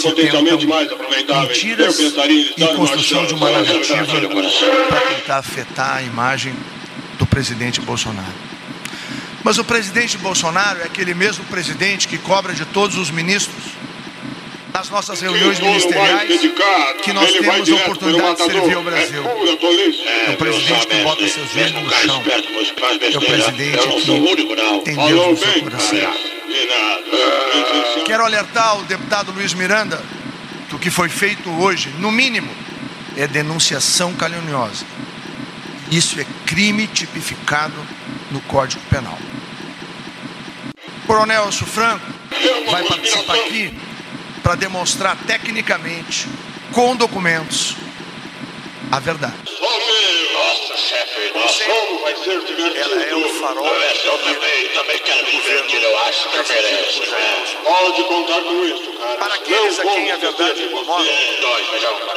se 0.01 0.13
tentam 0.13 0.43
mentiras 0.43 1.99
e 2.57 2.67
construção 2.75 3.27
de 3.27 3.35
uma 3.35 3.51
narrativa 3.51 4.05
para 4.89 5.01
tentar 5.01 5.39
afetar 5.39 5.97
a 5.97 6.03
imagem 6.03 6.55
do 7.19 7.27
presidente 7.27 7.81
Bolsonaro. 7.81 8.47
Mas 9.45 9.59
o 9.59 9.65
presidente 9.65 10.19
Bolsonaro 10.19 10.81
é 10.81 10.85
aquele 10.85 11.15
mesmo 11.15 11.45
presidente 11.45 12.09
que 12.09 12.19
cobra 12.19 12.53
de 12.53 12.65
todos 12.65 12.97
os 12.97 13.11
ministros 13.11 13.77
nas 14.77 14.91
nossas 14.91 15.23
reuniões 15.23 15.59
ministeriais 15.59 16.29
que 17.03 17.13
nós 17.15 17.33
temos 17.33 17.71
a 17.71 17.75
oportunidade 17.77 18.37
de 18.37 18.45
servir 18.45 18.75
ao 18.75 18.83
Brasil. 18.83 19.23
É 20.27 20.31
o 20.33 20.37
presidente 20.37 20.87
que 20.87 21.03
bota 21.03 21.29
seus 21.29 21.51
joelhos 21.51 21.83
no 21.83 21.91
chão. 21.91 22.23
É 23.01 23.17
o 23.17 23.21
presidente 23.23 23.89
que 23.89 24.85
tem 24.85 24.95
Deus 24.95 25.29
no 25.31 25.37
seu 25.39 25.63
coração. 25.63 25.99
Quero 28.05 28.25
alertar 28.25 28.79
o 28.79 28.83
deputado 28.83 29.33
Luiz 29.33 29.55
Miranda 29.55 30.03
que 30.69 30.75
o 30.75 30.79
que 30.79 30.91
foi 30.91 31.09
feito 31.09 31.49
hoje, 31.49 31.89
no 31.99 32.13
mínimo, 32.13 32.51
é 33.17 33.27
denunciação 33.27 34.13
caluniosa. 34.13 34.85
Isso 35.91 36.21
é 36.21 36.27
crime 36.45 36.87
tipificado 36.87 37.77
no 38.31 38.43
Código 38.43 38.83
Penal. 38.91 39.19
Coronel 41.07 41.45
Elcio 41.45 41.65
Franco 41.65 42.05
vai 42.71 42.83
participar 42.85 43.37
aqui 43.37 43.73
para 44.47 44.55
demonstrar 44.55 45.17
tecnicamente, 45.27 46.29
com 46.73 46.95
documentos, 46.95 47.75
a 48.93 49.01
verdade. 49.01 49.35
Nossa, 49.61 50.77
chefe, 50.77 51.37
nosso 51.37 51.65
som 51.65 51.99
vai 52.01 52.15
ser 52.15 52.41
divertido. 52.45 52.79
Ela 52.79 53.03
é 53.03 53.15
o 53.17 53.29
farol. 53.41 53.67
Eu 53.67 54.19
também, 54.19 54.69
também 54.73 54.99
quero 55.01 55.27
divertir, 55.27 55.83
eu 55.83 55.99
acho 55.99 56.29
que 56.29 56.37
merece, 56.37 57.01
né? 57.11 57.45
Pode 57.65 58.05
contar 58.05 58.41
com 58.43 58.65
isso, 58.65 58.93
cara. 58.93 59.17
Para 59.17 59.35
aqueles 59.35 59.81
a 59.81 59.83
quem 59.83 60.13
a 60.13 60.17
verdade 60.17 60.63
incomoda, 60.63 61.11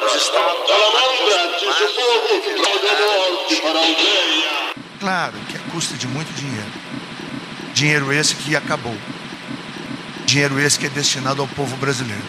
os 0.06 0.15
estados... 0.15 0.68
Salamandra, 0.68 1.58
tisse 1.58 1.84
o 1.84 1.89
fogo, 1.96 2.42
droga 2.62 2.96
morte 3.08 3.56
para 3.56 3.80
aldeia. 3.80 4.74
Claro 5.00 5.34
que 5.50 5.58
a 5.58 5.72
custa 5.72 5.98
de 5.98 6.06
muito 6.06 6.32
dinheiro. 6.36 6.74
Dinheiro 7.74 8.13
esse 8.13 8.36
que 8.36 8.56
acabou. 8.56 8.96
Dinheiro 10.30 10.60
esse 10.60 10.78
que 10.78 10.86
é 10.86 10.89
destinado 10.89 11.42
ao 11.42 11.48
povo 11.48 11.76
brasileiro. 11.78 12.22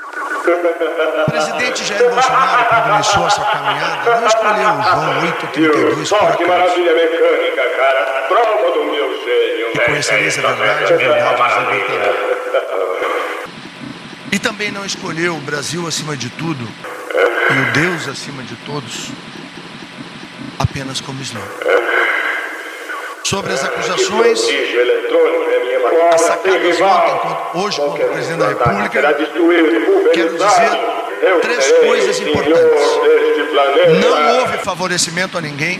O 0.00 1.24
presidente 1.30 1.84
Jair 1.84 2.08
Bolsonaro, 2.08 2.64
quando 2.64 2.94
iniciou 2.94 3.26
essa 3.26 3.44
caminhada, 3.44 4.18
não 4.18 4.26
escolheu 4.26 4.70
o 4.70 4.82
João 4.82 5.20
832 5.20 6.08
por 6.08 6.18
Só 6.18 6.18
que 6.18 6.24
acaso. 6.24 6.48
maravilha 6.48 6.94
mecânica, 6.94 7.62
cara. 7.76 8.00
Prova 8.28 8.70
do 8.72 8.84
meu 8.86 9.08
gênio. 9.26 9.66
E 9.74 9.78
conhecereis 9.78 10.38
a 10.38 10.40
verdade, 10.40 10.94
a 10.94 10.96
verdade 10.96 11.60
nos 11.60 11.72
libertará. 11.74 12.12
E 14.32 14.38
também 14.38 14.70
não 14.70 14.86
escolheu 14.86 15.34
o 15.36 15.40
Brasil 15.40 15.86
acima 15.86 16.16
de 16.16 16.30
tudo 16.30 16.66
e 17.50 17.58
o 17.58 17.72
Deus 17.72 18.08
acima 18.08 18.42
de 18.42 18.56
todos 18.64 19.10
apenas 20.58 21.02
como 21.02 21.20
slogan. 21.20 21.46
Sobre 23.28 23.52
as 23.52 23.62
acusações 23.62 24.40
assacadas 26.14 26.80
ontem, 26.80 27.60
hoje 27.60 27.76
contra 27.76 28.06
presidente 28.06 28.38
da 28.38 28.48
República, 28.48 29.14
quero 30.14 30.32
dizer 30.32 31.40
três 31.42 31.72
coisas 31.72 32.20
importantes. 32.20 32.84
Não 34.00 34.38
houve 34.38 34.56
favorecimento 34.64 35.36
a 35.36 35.42
ninguém. 35.42 35.78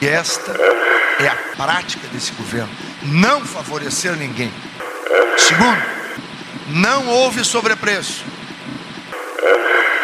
E 0.00 0.06
esta 0.06 0.52
é 1.18 1.26
a 1.26 1.36
prática 1.56 2.06
desse 2.12 2.30
governo. 2.30 2.70
Não 3.02 3.44
favorecer 3.44 4.14
ninguém. 4.14 4.52
Segundo, 5.36 5.82
não 6.68 7.08
houve 7.08 7.44
sobrepreço. 7.44 8.24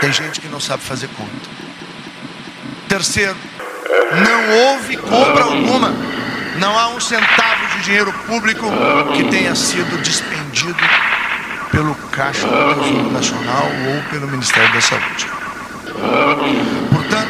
Tem 0.01 0.13
gente 0.13 0.41
que 0.41 0.49
não 0.49 0.59
sabe 0.59 0.83
fazer 0.83 1.09
conta. 1.17 1.55
Terceiro, 2.89 3.37
não 4.25 4.57
houve 4.57 4.97
compra 4.97 5.45
alguma. 5.45 5.93
Não 6.57 6.79
há 6.79 6.89
um 6.89 7.01
centavo 7.01 7.67
de 7.77 7.83
dinheiro 7.83 8.13
público 8.27 8.67
que 9.15 9.25
tenha 9.25 9.55
sido 9.55 10.01
despendido 10.03 10.79
pelo 11.71 11.95
Caixa 12.13 12.47
do 12.47 12.75
Tesouro 12.75 13.13
Nacional 13.13 13.67
ou 13.89 14.11
pelo 14.11 14.29
Ministério 14.29 14.73
da 14.73 14.81
Saúde. 14.81 15.27
Portanto, 16.93 17.29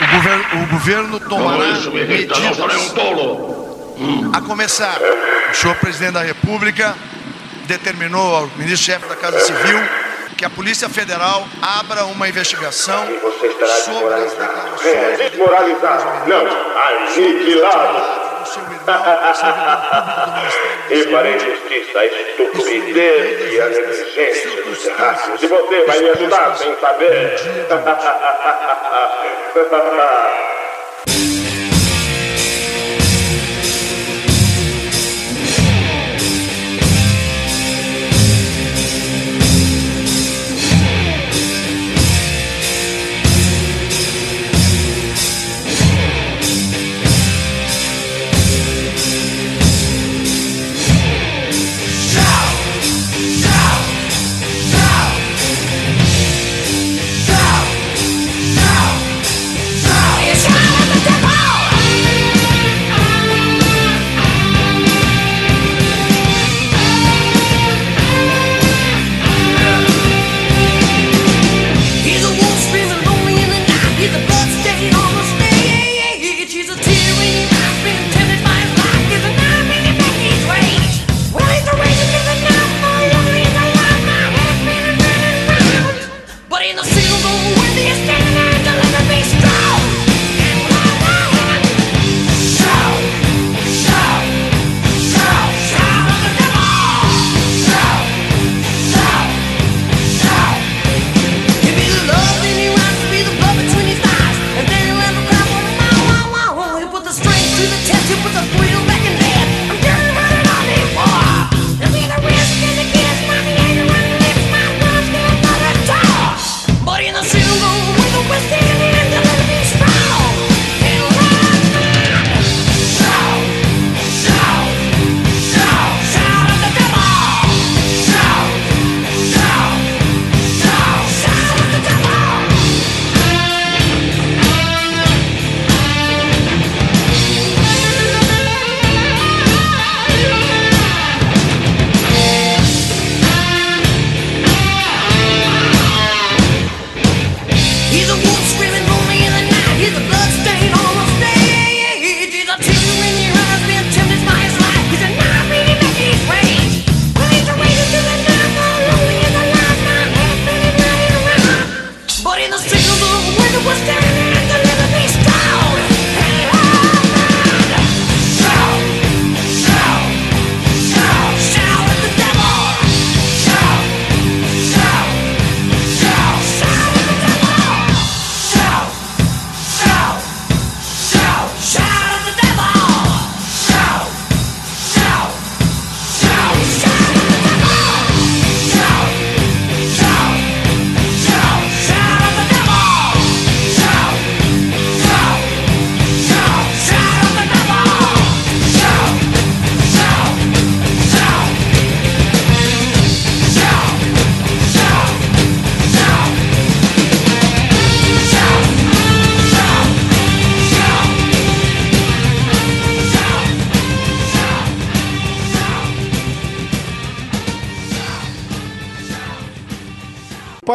o 0.00 0.16
governo, 0.16 0.44
o 0.62 0.66
governo 0.66 1.20
tomará 1.20 1.78
medidas 1.90 2.58
a 4.32 4.40
começar. 4.40 4.98
O 5.50 5.54
senhor 5.54 5.76
presidente 5.76 6.14
da 6.14 6.22
República 6.22 6.96
determinou 7.66 8.34
ao 8.34 8.50
ministro-chefe 8.56 9.06
da 9.08 9.14
Casa 9.14 9.38
Civil 9.40 9.78
que 10.36 10.44
a 10.44 10.50
Polícia 10.50 10.88
Federal 10.88 11.46
abra 11.60 12.04
uma 12.06 12.28
investigação 12.28 13.06
sobre 13.06 14.14
as 14.14 14.32
declarações 14.32 15.18
Desmoralizar. 15.18 16.24
Não, 16.26 16.46
aniquilar. 17.16 18.28
E 20.90 21.06
para 21.06 21.28
a 21.28 21.30
injustiça, 21.30 21.98
a 21.98 22.06
estupidez 22.06 23.52
e 23.52 23.60
a 23.60 23.66
negligência 23.68 24.62
dos 24.62 24.82
terráqueos. 24.82 25.42
E 25.42 25.46
você 25.46 25.84
vai 25.86 26.00
me 26.00 26.10
ajudar 26.10 26.56
sem 26.56 26.76
saber. 26.78 27.38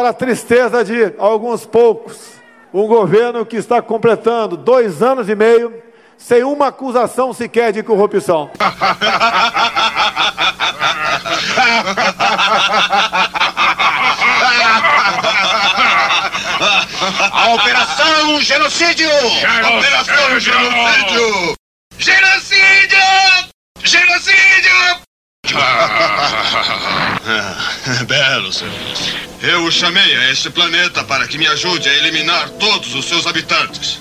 para 0.07 0.09
a 0.09 0.13
tristeza 0.13 0.85
de 0.85 1.13
alguns 1.17 1.65
poucos, 1.65 2.17
um 2.73 2.87
governo 2.87 3.45
que 3.45 3.57
está 3.57 3.81
completando 3.81 4.55
dois 4.55 5.01
anos 5.01 5.27
e 5.27 5.35
meio 5.35 5.83
sem 6.17 6.43
uma 6.43 6.67
acusação 6.67 7.33
sequer 7.33 7.73
de 7.73 7.83
corrupção. 7.83 8.49
A 17.31 17.53
Operação 17.53 18.41
Genocídio! 18.41 19.09
Operação 19.77 20.39
Genocídio! 20.39 21.55
Genocídio! 21.97 22.97
Genocídio! 23.83 25.06
Belo, 28.07 28.51
senhor. 28.51 28.73
Eu 29.41 29.63
o 29.63 29.71
chamei 29.71 30.17
a 30.17 30.31
este 30.31 30.49
planeta 30.49 31.03
para 31.03 31.27
que 31.27 31.37
me 31.37 31.45
ajude 31.47 31.87
a 31.87 31.93
eliminar 31.93 32.49
todos 32.51 32.93
os 32.95 33.05
seus 33.05 33.27
habitantes. 33.27 33.99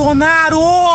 Bolsonaro! 0.00 0.89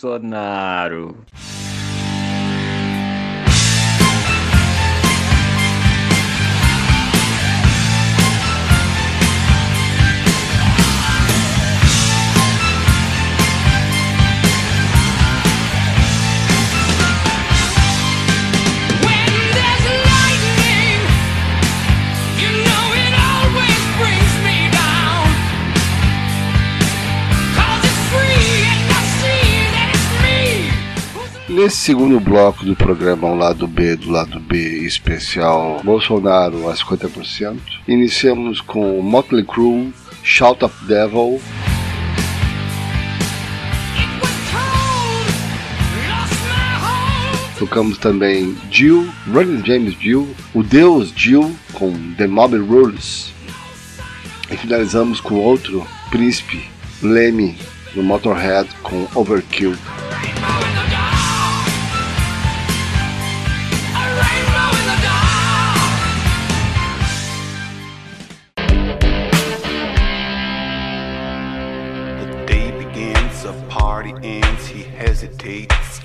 sånn 0.00 0.32
segundo 31.90 32.20
bloco 32.20 32.64
do 32.64 32.76
programa 32.76 33.26
ao 33.26 33.34
lado 33.34 33.66
B 33.66 33.96
do 33.96 34.12
lado 34.12 34.38
B 34.38 34.86
especial 34.86 35.80
Bolsonaro 35.82 36.70
a 36.70 36.72
50%, 36.72 37.58
iniciamos 37.88 38.60
com 38.60 39.02
Motley 39.02 39.42
Crue, 39.42 39.92
Shout 40.22 40.64
of 40.64 40.84
Devil. 40.84 41.40
Tocamos 47.58 47.98
também 47.98 48.56
Jill, 48.70 49.12
Running 49.26 49.66
James 49.66 49.96
Jill, 50.00 50.32
o 50.54 50.62
Deus 50.62 51.12
Jill 51.16 51.52
com 51.72 51.92
The 52.16 52.28
Mob 52.28 52.56
Rules. 52.56 53.32
E 54.48 54.56
finalizamos 54.56 55.20
com 55.20 55.34
outro 55.34 55.84
príncipe, 56.08 56.70
Lemmy, 57.02 57.58
do 57.96 58.02
Motorhead 58.04 58.68
com 58.80 59.08
Overkill. 59.12 59.74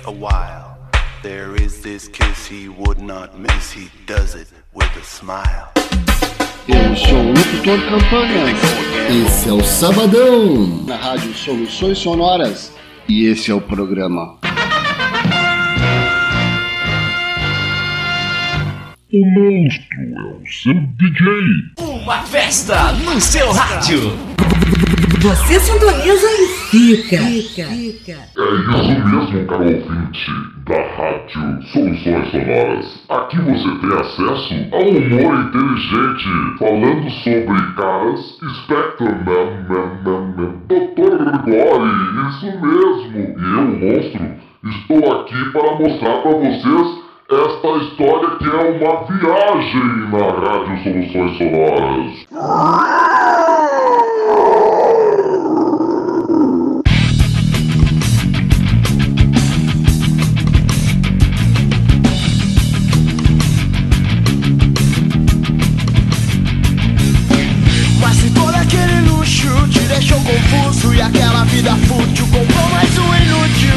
A 0.06 0.10
while. 0.10 0.78
There 1.22 1.56
is 1.56 1.82
this 1.82 2.06
kiss 2.06 2.46
he 2.46 2.68
would 2.68 3.00
not 3.00 3.38
miss, 3.38 3.72
he 3.72 3.90
does 4.06 4.36
it 4.36 4.48
with 4.72 4.90
a 4.96 5.02
smile. 5.02 5.72
Eu 6.68 6.96
sou 6.96 7.18
o 7.18 7.28
locutor 7.28 7.78
campanha. 7.88 8.44
Esse 9.26 9.48
é 9.48 9.52
o 9.52 9.62
Sabadão, 9.64 10.84
na 10.86 10.96
Rádio 10.96 11.34
Soluções 11.34 11.98
Sonoras. 11.98 12.72
E 13.08 13.26
esse 13.26 13.50
é 13.50 13.54
o 13.54 13.60
programa. 13.60 14.38
O 19.12 19.24
monstro 19.24 20.02
é 20.02 20.22
o 20.22 20.46
seu 20.46 20.74
DJ. 20.74 22.02
Uma 22.02 22.22
festa 22.22 22.92
no 22.92 23.20
seu 23.20 23.50
rádio. 23.50 24.12
Você 25.20 25.58
sintoniza 25.58 26.26
e 26.26 26.55
fica. 26.70 27.18
fica. 27.18 27.64
fica. 27.66 28.12
É 28.12 28.44
isso 28.54 28.94
mesmo, 29.06 29.46
caro 29.46 29.64
ouvinte 29.64 30.30
da 30.66 30.82
Rádio 30.96 31.62
Soluções 31.72 32.30
Sonoras. 32.30 32.86
Aqui 33.08 33.38
você 33.38 33.70
tem 33.80 33.92
acesso 33.92 34.54
a 34.72 34.78
um 34.78 34.96
humor 34.98 35.34
inteligente, 35.46 36.26
falando 36.58 37.10
sobre 37.10 37.58
caras, 37.76 38.20
Spectrum 38.62 39.16
Man, 39.24 39.48
Man, 39.68 39.88
Man, 40.04 40.22
Man, 40.36 40.52
Dr. 40.66 41.14
Gore, 41.44 41.90
isso 42.28 42.50
mesmo. 42.60 43.16
E 43.38 43.42
eu, 43.54 43.64
monstro, 43.78 44.24
estou 44.64 45.04
aqui 45.20 45.40
para 45.52 45.68
mostrar 45.76 46.16
para 46.22 46.32
vocês 46.32 47.06
esta 47.28 47.68
história 47.84 48.30
que 48.38 48.44
é 48.44 48.56
uma 48.70 48.94
viagem 49.04 49.86
na 50.10 50.24
Rádio 50.30 50.76
Soluções 50.82 51.32
Sonoras. 51.38 52.12
Vida 71.56 71.74
fútil 71.88 72.26
comprou 72.26 72.68
mais 72.68 72.98
um 72.98 73.14
inútil. 73.14 73.76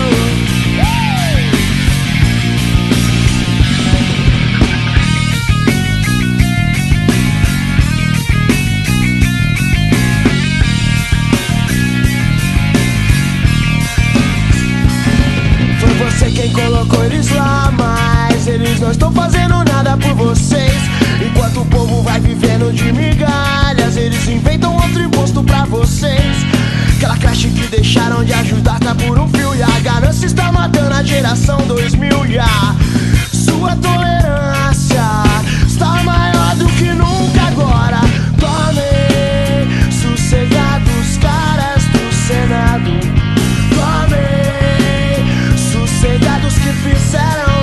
Quem 16.35 16.53
colocou 16.53 17.03
eles 17.03 17.29
lá, 17.31 17.69
mas 17.77 18.47
eles 18.47 18.79
não 18.79 18.91
estão 18.91 19.11
fazendo 19.11 19.61
nada 19.65 19.97
por 19.97 20.13
vocês. 20.13 20.71
Enquanto 21.21 21.59
o 21.59 21.65
povo 21.65 22.01
vai 22.01 22.17
vivendo 22.21 22.71
de 22.71 22.93
migalhas, 22.93 23.97
eles 23.97 24.25
inventam 24.25 24.73
outro 24.73 25.01
imposto 25.01 25.43
pra 25.43 25.65
vocês. 25.65 26.45
Aquela 26.99 27.15
creche 27.15 27.47
que 27.47 27.65
deixaram 27.67 28.25
de 28.25 28.33
ajudar 28.33 28.77
tá 28.77 28.93
por 28.93 29.17
um 29.17 29.25
fio 29.29 29.55
e 29.55 29.63
a 29.63 29.79
ganância 29.79 30.25
está 30.25 30.51
matando 30.51 30.93
a 30.93 31.01
geração 31.01 31.57
2000 31.65 32.25
e 32.25 32.37
a 32.37 32.75
sua 33.31 33.73
tolerância 33.77 35.01
está 35.65 36.03
maior 36.03 36.57
do 36.57 36.65
que 36.65 36.91
nunca 36.91 37.41
agora. 37.47 38.01
Tomem 38.37 39.91
sossegados, 39.93 41.17
caras 41.21 41.85
do 41.85 42.13
Senado. 42.13 42.91
Tomem 43.79 45.57
sossegados 45.71 46.53
que 46.55 46.73
fizeram 46.83 47.58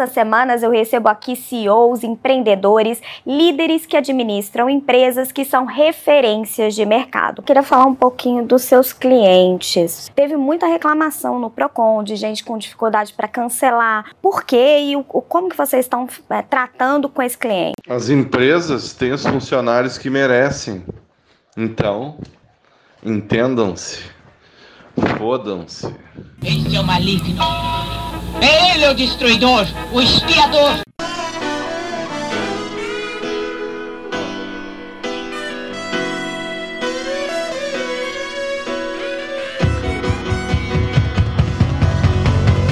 Todas 0.00 0.08
as 0.08 0.14
semanas 0.14 0.62
eu 0.62 0.70
recebo 0.70 1.10
aqui 1.10 1.36
CEOs, 1.36 2.02
empreendedores, 2.02 3.02
líderes 3.26 3.84
que 3.84 3.98
administram 3.98 4.70
empresas 4.70 5.30
que 5.30 5.44
são 5.44 5.66
referências 5.66 6.74
de 6.74 6.86
mercado. 6.86 7.42
Queria 7.42 7.62
falar 7.62 7.84
um 7.84 7.94
pouquinho 7.94 8.42
dos 8.42 8.62
seus 8.62 8.94
clientes. 8.94 10.10
Teve 10.14 10.38
muita 10.38 10.66
reclamação 10.66 11.38
no 11.38 11.50
Procon 11.50 12.02
de 12.02 12.16
gente 12.16 12.42
com 12.42 12.56
dificuldade 12.56 13.12
para 13.12 13.28
cancelar. 13.28 14.06
Por 14.22 14.42
quê 14.42 14.78
e 14.84 14.96
o, 14.96 15.02
como 15.02 15.50
que 15.50 15.56
vocês 15.56 15.84
estão 15.84 16.08
é, 16.30 16.40
tratando 16.40 17.06
com 17.06 17.20
esse 17.20 17.36
cliente? 17.36 17.76
As 17.86 18.08
empresas 18.08 18.94
têm 18.94 19.12
os 19.12 19.26
funcionários 19.26 19.98
que 19.98 20.08
merecem. 20.08 20.82
Então, 21.54 22.16
entendam-se. 23.04 24.02
Fodam-se. 25.18 25.94
Esse 26.42 26.74
é 26.74 26.80
o 26.80 26.84
maligno. 26.84 27.99
É 28.40 28.74
ele 28.74 28.86
o 28.88 28.94
destruidor, 28.94 29.66
o 29.92 30.00
espiador. 30.00 30.80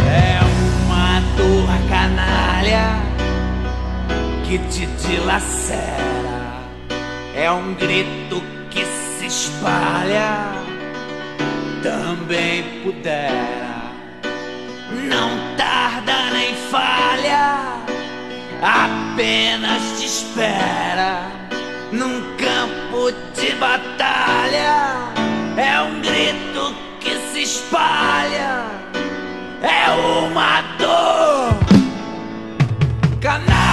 É 0.06 0.40
uma 0.86 1.20
dor 1.36 1.68
canalha 1.88 3.02
que 4.46 4.58
te 4.70 4.86
dilacera. 4.86 5.98
É 7.34 7.50
um 7.50 7.74
grito 7.74 8.42
que 8.70 8.84
se 8.84 9.26
espalha. 9.26 10.52
Também 11.82 12.82
pudera. 12.82 13.67
Não 15.08 15.56
tarda 15.56 16.30
nem 16.32 16.54
falha, 16.70 17.82
apenas 18.60 19.98
te 19.98 20.04
espera 20.04 21.22
num 21.90 22.20
campo 22.36 23.10
de 23.34 23.52
batalha. 23.54 25.08
É 25.56 25.80
um 25.80 26.02
grito 26.02 26.74
que 27.00 27.16
se 27.32 27.42
espalha, 27.42 28.66
é 29.62 29.90
uma 29.90 30.60
dor 30.76 31.54
canalha. 33.18 33.67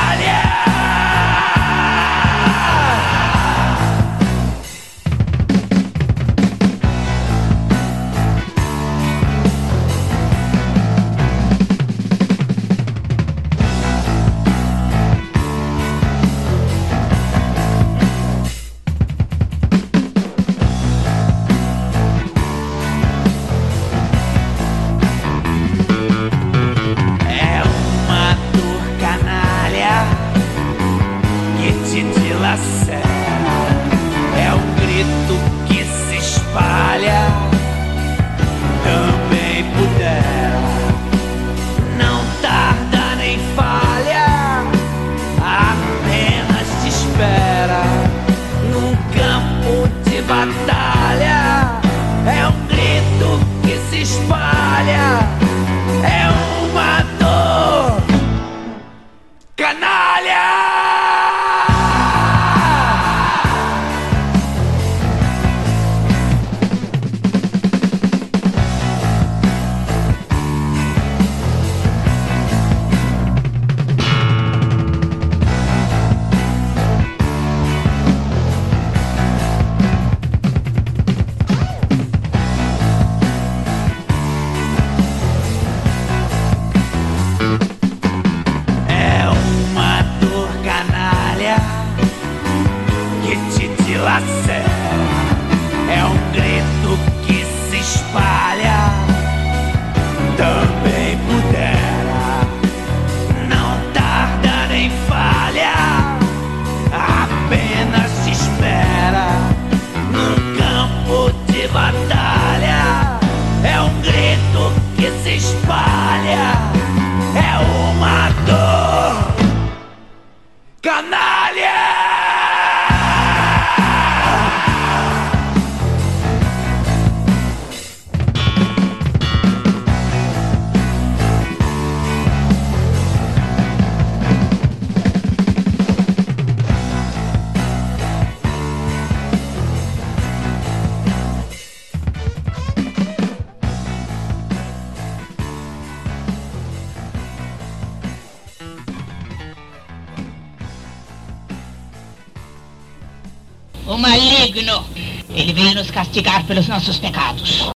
Castigar 156.06 156.44
pelos 156.46 156.68
nossos 156.68 156.98
pecados. 157.00 157.72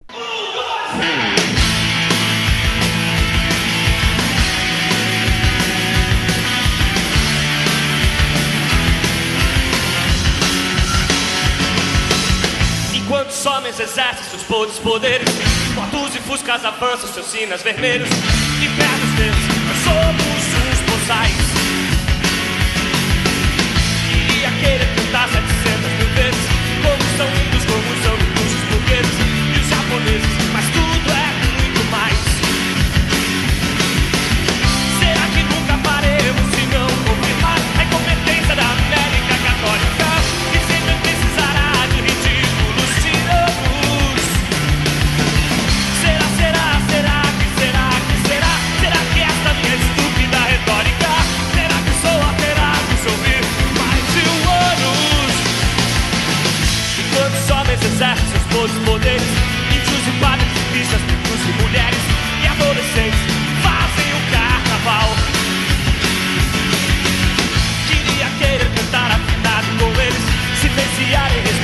Enquanto 12.93 13.31
somem 13.31 13.71
os 13.71 13.79
exércitos, 13.79 14.43
todos 14.47 14.73
os 14.73 14.79
poderes, 14.79 15.29
motos 15.73 16.15
e 16.15 16.19
fuscas 16.19 16.65
avançam 16.65 17.11
seus 17.13 17.27
sinas 17.27 17.61
vermelhos. 17.61 18.09
E 18.09 18.67
perto 18.75 18.99
dos 18.99 19.11
deus, 19.15 19.37
nós 19.67 19.77
somos 19.83 20.73
os 20.73 21.01
boçais. 21.01 21.46
E 30.07 30.46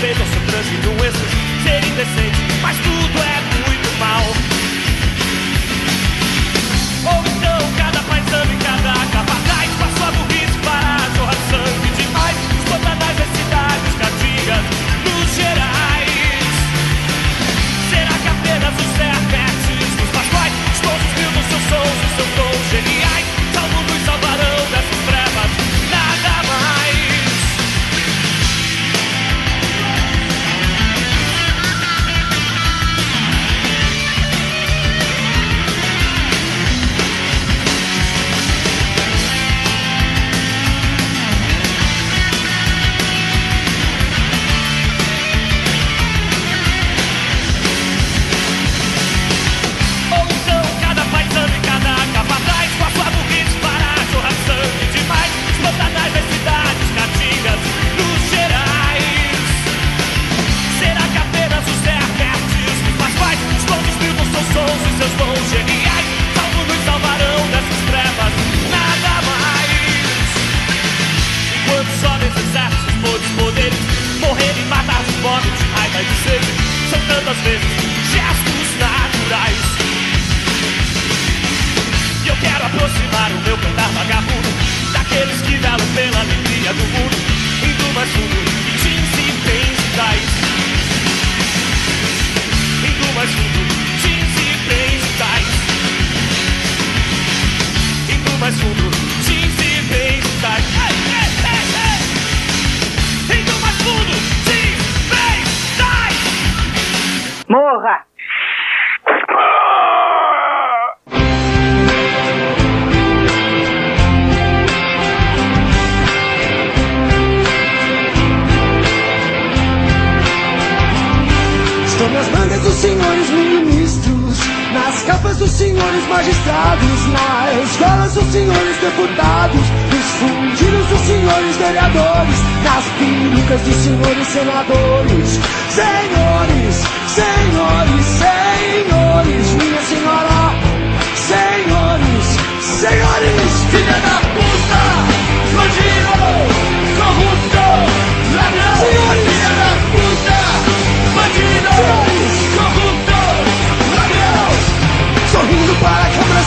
fez 0.04 0.20
ao 0.20 0.28
seu 0.28 0.42
transe 0.48 0.76
doenças 0.84 1.32
ser 1.64 1.80
indecente, 1.88 2.38
mas 2.62 2.76
tu 2.80 2.93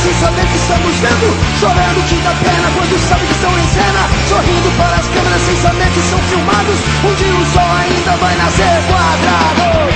sem 0.07 0.15
saber 0.21 0.47
que 0.47 0.57
estamos 0.57 0.97
vendo 0.99 1.37
Chorando 1.59 2.01
que 2.09 2.15
dá 2.23 2.31
pena 2.31 2.71
quando 2.77 2.99
sabe 3.09 3.27
que 3.27 3.33
estão 3.33 3.51
em 3.59 3.67
cena 3.67 4.03
Sorrindo 4.29 4.71
para 4.79 4.97
as 4.97 5.09
câmeras 5.09 5.43
sem 5.43 5.57
saber 5.57 5.91
que 5.91 6.01
são 6.01 6.19
filmados 6.31 6.79
Um 7.03 7.15
dia 7.15 7.35
o 7.35 7.47
sol 7.47 7.71
ainda 7.83 8.17
vai 8.17 8.37
nascer 8.37 8.83
quadrado. 8.87 9.87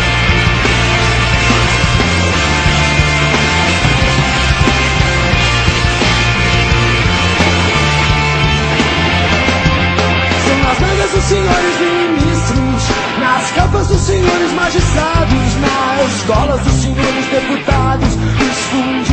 Dos 11.13 11.25
senhores 11.25 11.81
ministros 11.81 12.83
Nas 13.19 13.51
capas 13.51 13.89
dos 13.89 14.01
senhores 14.01 14.53
magistrados 14.53 15.57
Nas 15.61 16.15
escolas 16.15 16.61
dos 16.61 16.73
senhores 16.73 17.27
deputados 17.27 18.15
dos 18.15 19.10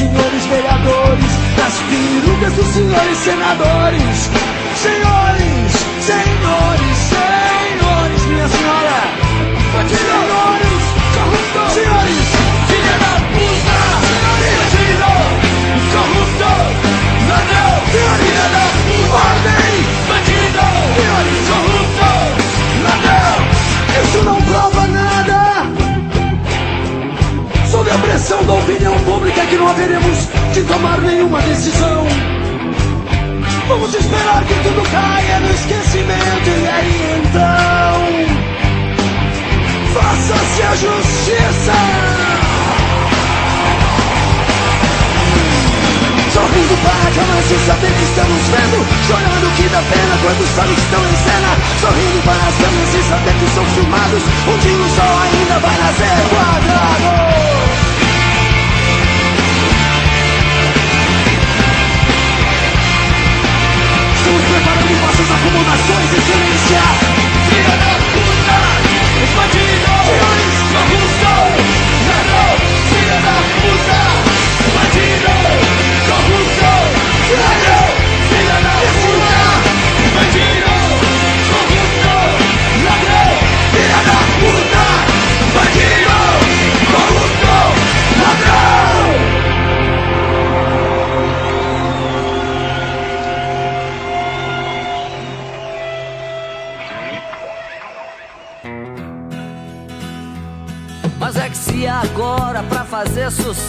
senhores 0.00 0.46
vereadores 0.46 1.32
Nas 1.58 1.74
perucas 1.90 2.52
dos 2.54 2.66
senhores 2.68 3.18
senadores. 3.18 4.30
Senhores, 4.76 5.72
senhores, 6.00 6.96
senhores 7.12 8.26
Minha 8.26 8.48
senhora. 8.48 9.20
Senhores, 9.88 10.82
corruptos 11.14 11.72
Senhores, 11.72 12.39
Pressão 28.30 28.46
da 28.46 28.52
opinião 28.52 28.96
pública 29.00 29.44
que 29.44 29.56
não 29.56 29.66
haveremos 29.66 30.28
de 30.54 30.62
tomar 30.62 31.00
nenhuma 31.00 31.40
decisão. 31.40 32.06
Vamos 33.66 33.92
esperar 33.92 34.44
que 34.44 34.54
tudo 34.54 34.88
caia 34.88 35.40
no 35.40 35.50
esquecimento 35.50 36.48
E 36.48 36.68
aí 36.68 37.22
então 37.24 38.06
Faça-se 39.92 40.62
a 40.62 40.76
justiça. 40.76 41.74
Sorrindo 46.32 46.76
para 46.84 47.02
a 47.02 47.10
câmera 47.10 47.42
sem 47.48 47.58
saber 47.66 47.90
que 47.90 48.04
estamos 48.04 48.42
vendo 48.46 48.86
Chorando 49.08 49.56
que 49.56 49.68
dá 49.70 49.82
pena 49.90 50.14
quando 50.22 50.46
sabe 50.54 50.74
que 50.74 50.80
estão 50.80 51.02
em 51.02 51.16
cena. 51.26 51.50
Sorrindo 51.80 52.22
para 52.24 52.46
as 52.46 52.54
câmeras 52.54 52.90
sem 52.90 53.02
saber 53.02 53.34
que 53.34 53.48
são 53.50 53.64
filmados 53.64 54.22
dia 54.62 54.78
o 54.78 54.88
sol 54.94 55.18
ainda 55.18 55.58
vai 55.58 55.76
nascer 55.78 56.14
quadrado 56.30 57.89
Estamos 64.90 64.98
preparando 64.98 65.00
nossas 65.00 65.30
acomodações 65.30 66.12
e 66.12 67.62
da 67.62 67.89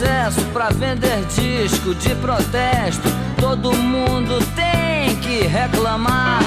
sucesso, 0.01 0.41
pra 0.51 0.69
vender 0.69 1.23
disco 1.25 1.93
de 1.93 2.15
protesto, 2.15 3.07
todo 3.39 3.71
mundo 3.71 4.39
tem 4.55 5.15
que 5.17 5.45
reclamar. 5.47 6.41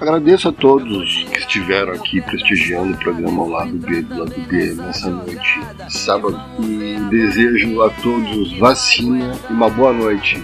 Agradeço 0.00 0.48
a 0.48 0.52
todos 0.52 1.24
que 1.30 1.38
estiveram 1.38 1.92
aqui 1.92 2.22
prestigiando 2.22 2.94
o 2.94 2.96
programa 2.96 3.42
ao 3.42 3.48
lado 3.48 3.72
B 3.72 4.02
do 4.02 4.20
lado 4.20 4.34
B 4.48 4.74
nessa 4.74 5.10
noite 5.10 5.60
de 5.86 5.92
sábado 5.92 6.40
e 6.60 6.96
desejo 7.10 7.82
a 7.82 7.90
todos 7.90 8.58
vacina 8.58 9.34
e 9.48 9.52
uma 9.52 9.68
boa 9.68 9.92
noite. 9.92 10.42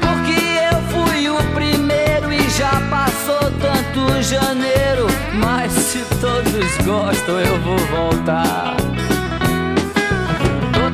Porque 0.00 0.40
eu 0.72 0.82
fui 0.90 1.28
o 1.30 1.36
primeiro 1.54 2.32
e 2.32 2.50
já 2.50 2.70
passou 2.90 3.50
tanto 3.60 4.22
janeiro. 4.22 5.06
Mas 5.34 5.72
se 5.72 6.04
todos 6.20 6.76
gostam, 6.84 7.40
eu 7.40 7.58
vou 7.60 7.78
voltar. 7.78 8.79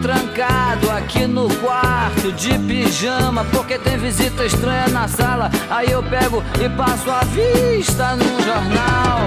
Trancado 0.07 0.89
aqui 0.89 1.27
no 1.27 1.53
quarto 1.57 2.31
de 2.31 2.57
pijama 2.61 3.45
porque 3.47 3.77
tem 3.77 3.99
visita 3.99 4.45
estranha 4.45 4.87
na 4.87 5.09
sala. 5.09 5.51
Aí 5.69 5.91
eu 5.91 6.01
pego 6.01 6.45
e 6.65 6.69
passo 6.69 7.11
a 7.11 7.25
vista 7.25 8.15
no 8.15 8.41
jornal. 8.41 9.19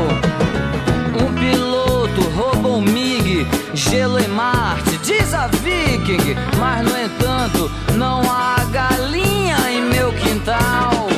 Um 1.22 1.34
piloto 1.34 2.22
rouba 2.30 2.70
um 2.70 2.82
MiG, 2.82 3.46
gelo 3.74 4.20
em 4.20 4.28
Marte, 4.30 4.98
diz 5.00 5.34
a 5.34 5.48
Viking. 5.48 6.38
Mas 6.58 6.90
no 6.90 6.98
entanto, 6.98 7.70
não 7.98 8.22
há 8.32 8.64
galinha 8.72 9.58
em 9.70 9.82
meu 9.82 10.14
quintal. 10.14 11.10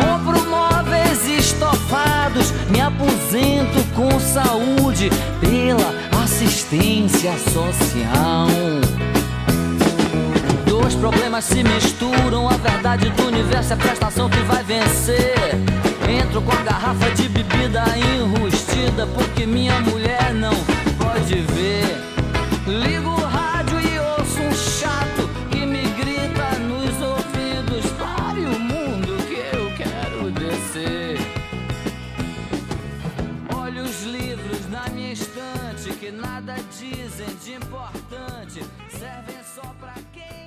Compro 0.00 0.50
móveis 0.50 1.28
estofados, 1.28 2.50
me 2.68 2.80
aposento 2.80 3.84
com 3.94 4.18
saúde 4.18 5.10
pela 5.40 6.09
assistência 6.40 7.36
social. 7.52 8.48
Dois 10.66 10.94
problemas 10.94 11.44
se 11.44 11.62
misturam, 11.62 12.48
a 12.48 12.56
verdade 12.56 13.10
do 13.10 13.26
universo 13.26 13.72
é 13.72 13.74
a 13.74 13.76
prestação 13.76 14.30
que 14.30 14.40
vai 14.44 14.62
vencer. 14.62 15.34
Entro 16.08 16.40
com 16.40 16.52
a 16.52 16.62
garrafa 16.62 17.10
de 17.10 17.28
bebida 17.28 17.84
enrustida 18.16 19.06
porque 19.08 19.44
minha 19.44 19.78
mulher 19.82 20.32
não 20.32 20.54
pode 20.98 21.34
ver. 21.42 22.00
Ligo 22.66 23.19
de 37.36 37.54
importante. 37.54 38.60
Servem 38.90 39.42
só 39.44 39.74
pra 39.78 39.94
quem 40.12 40.39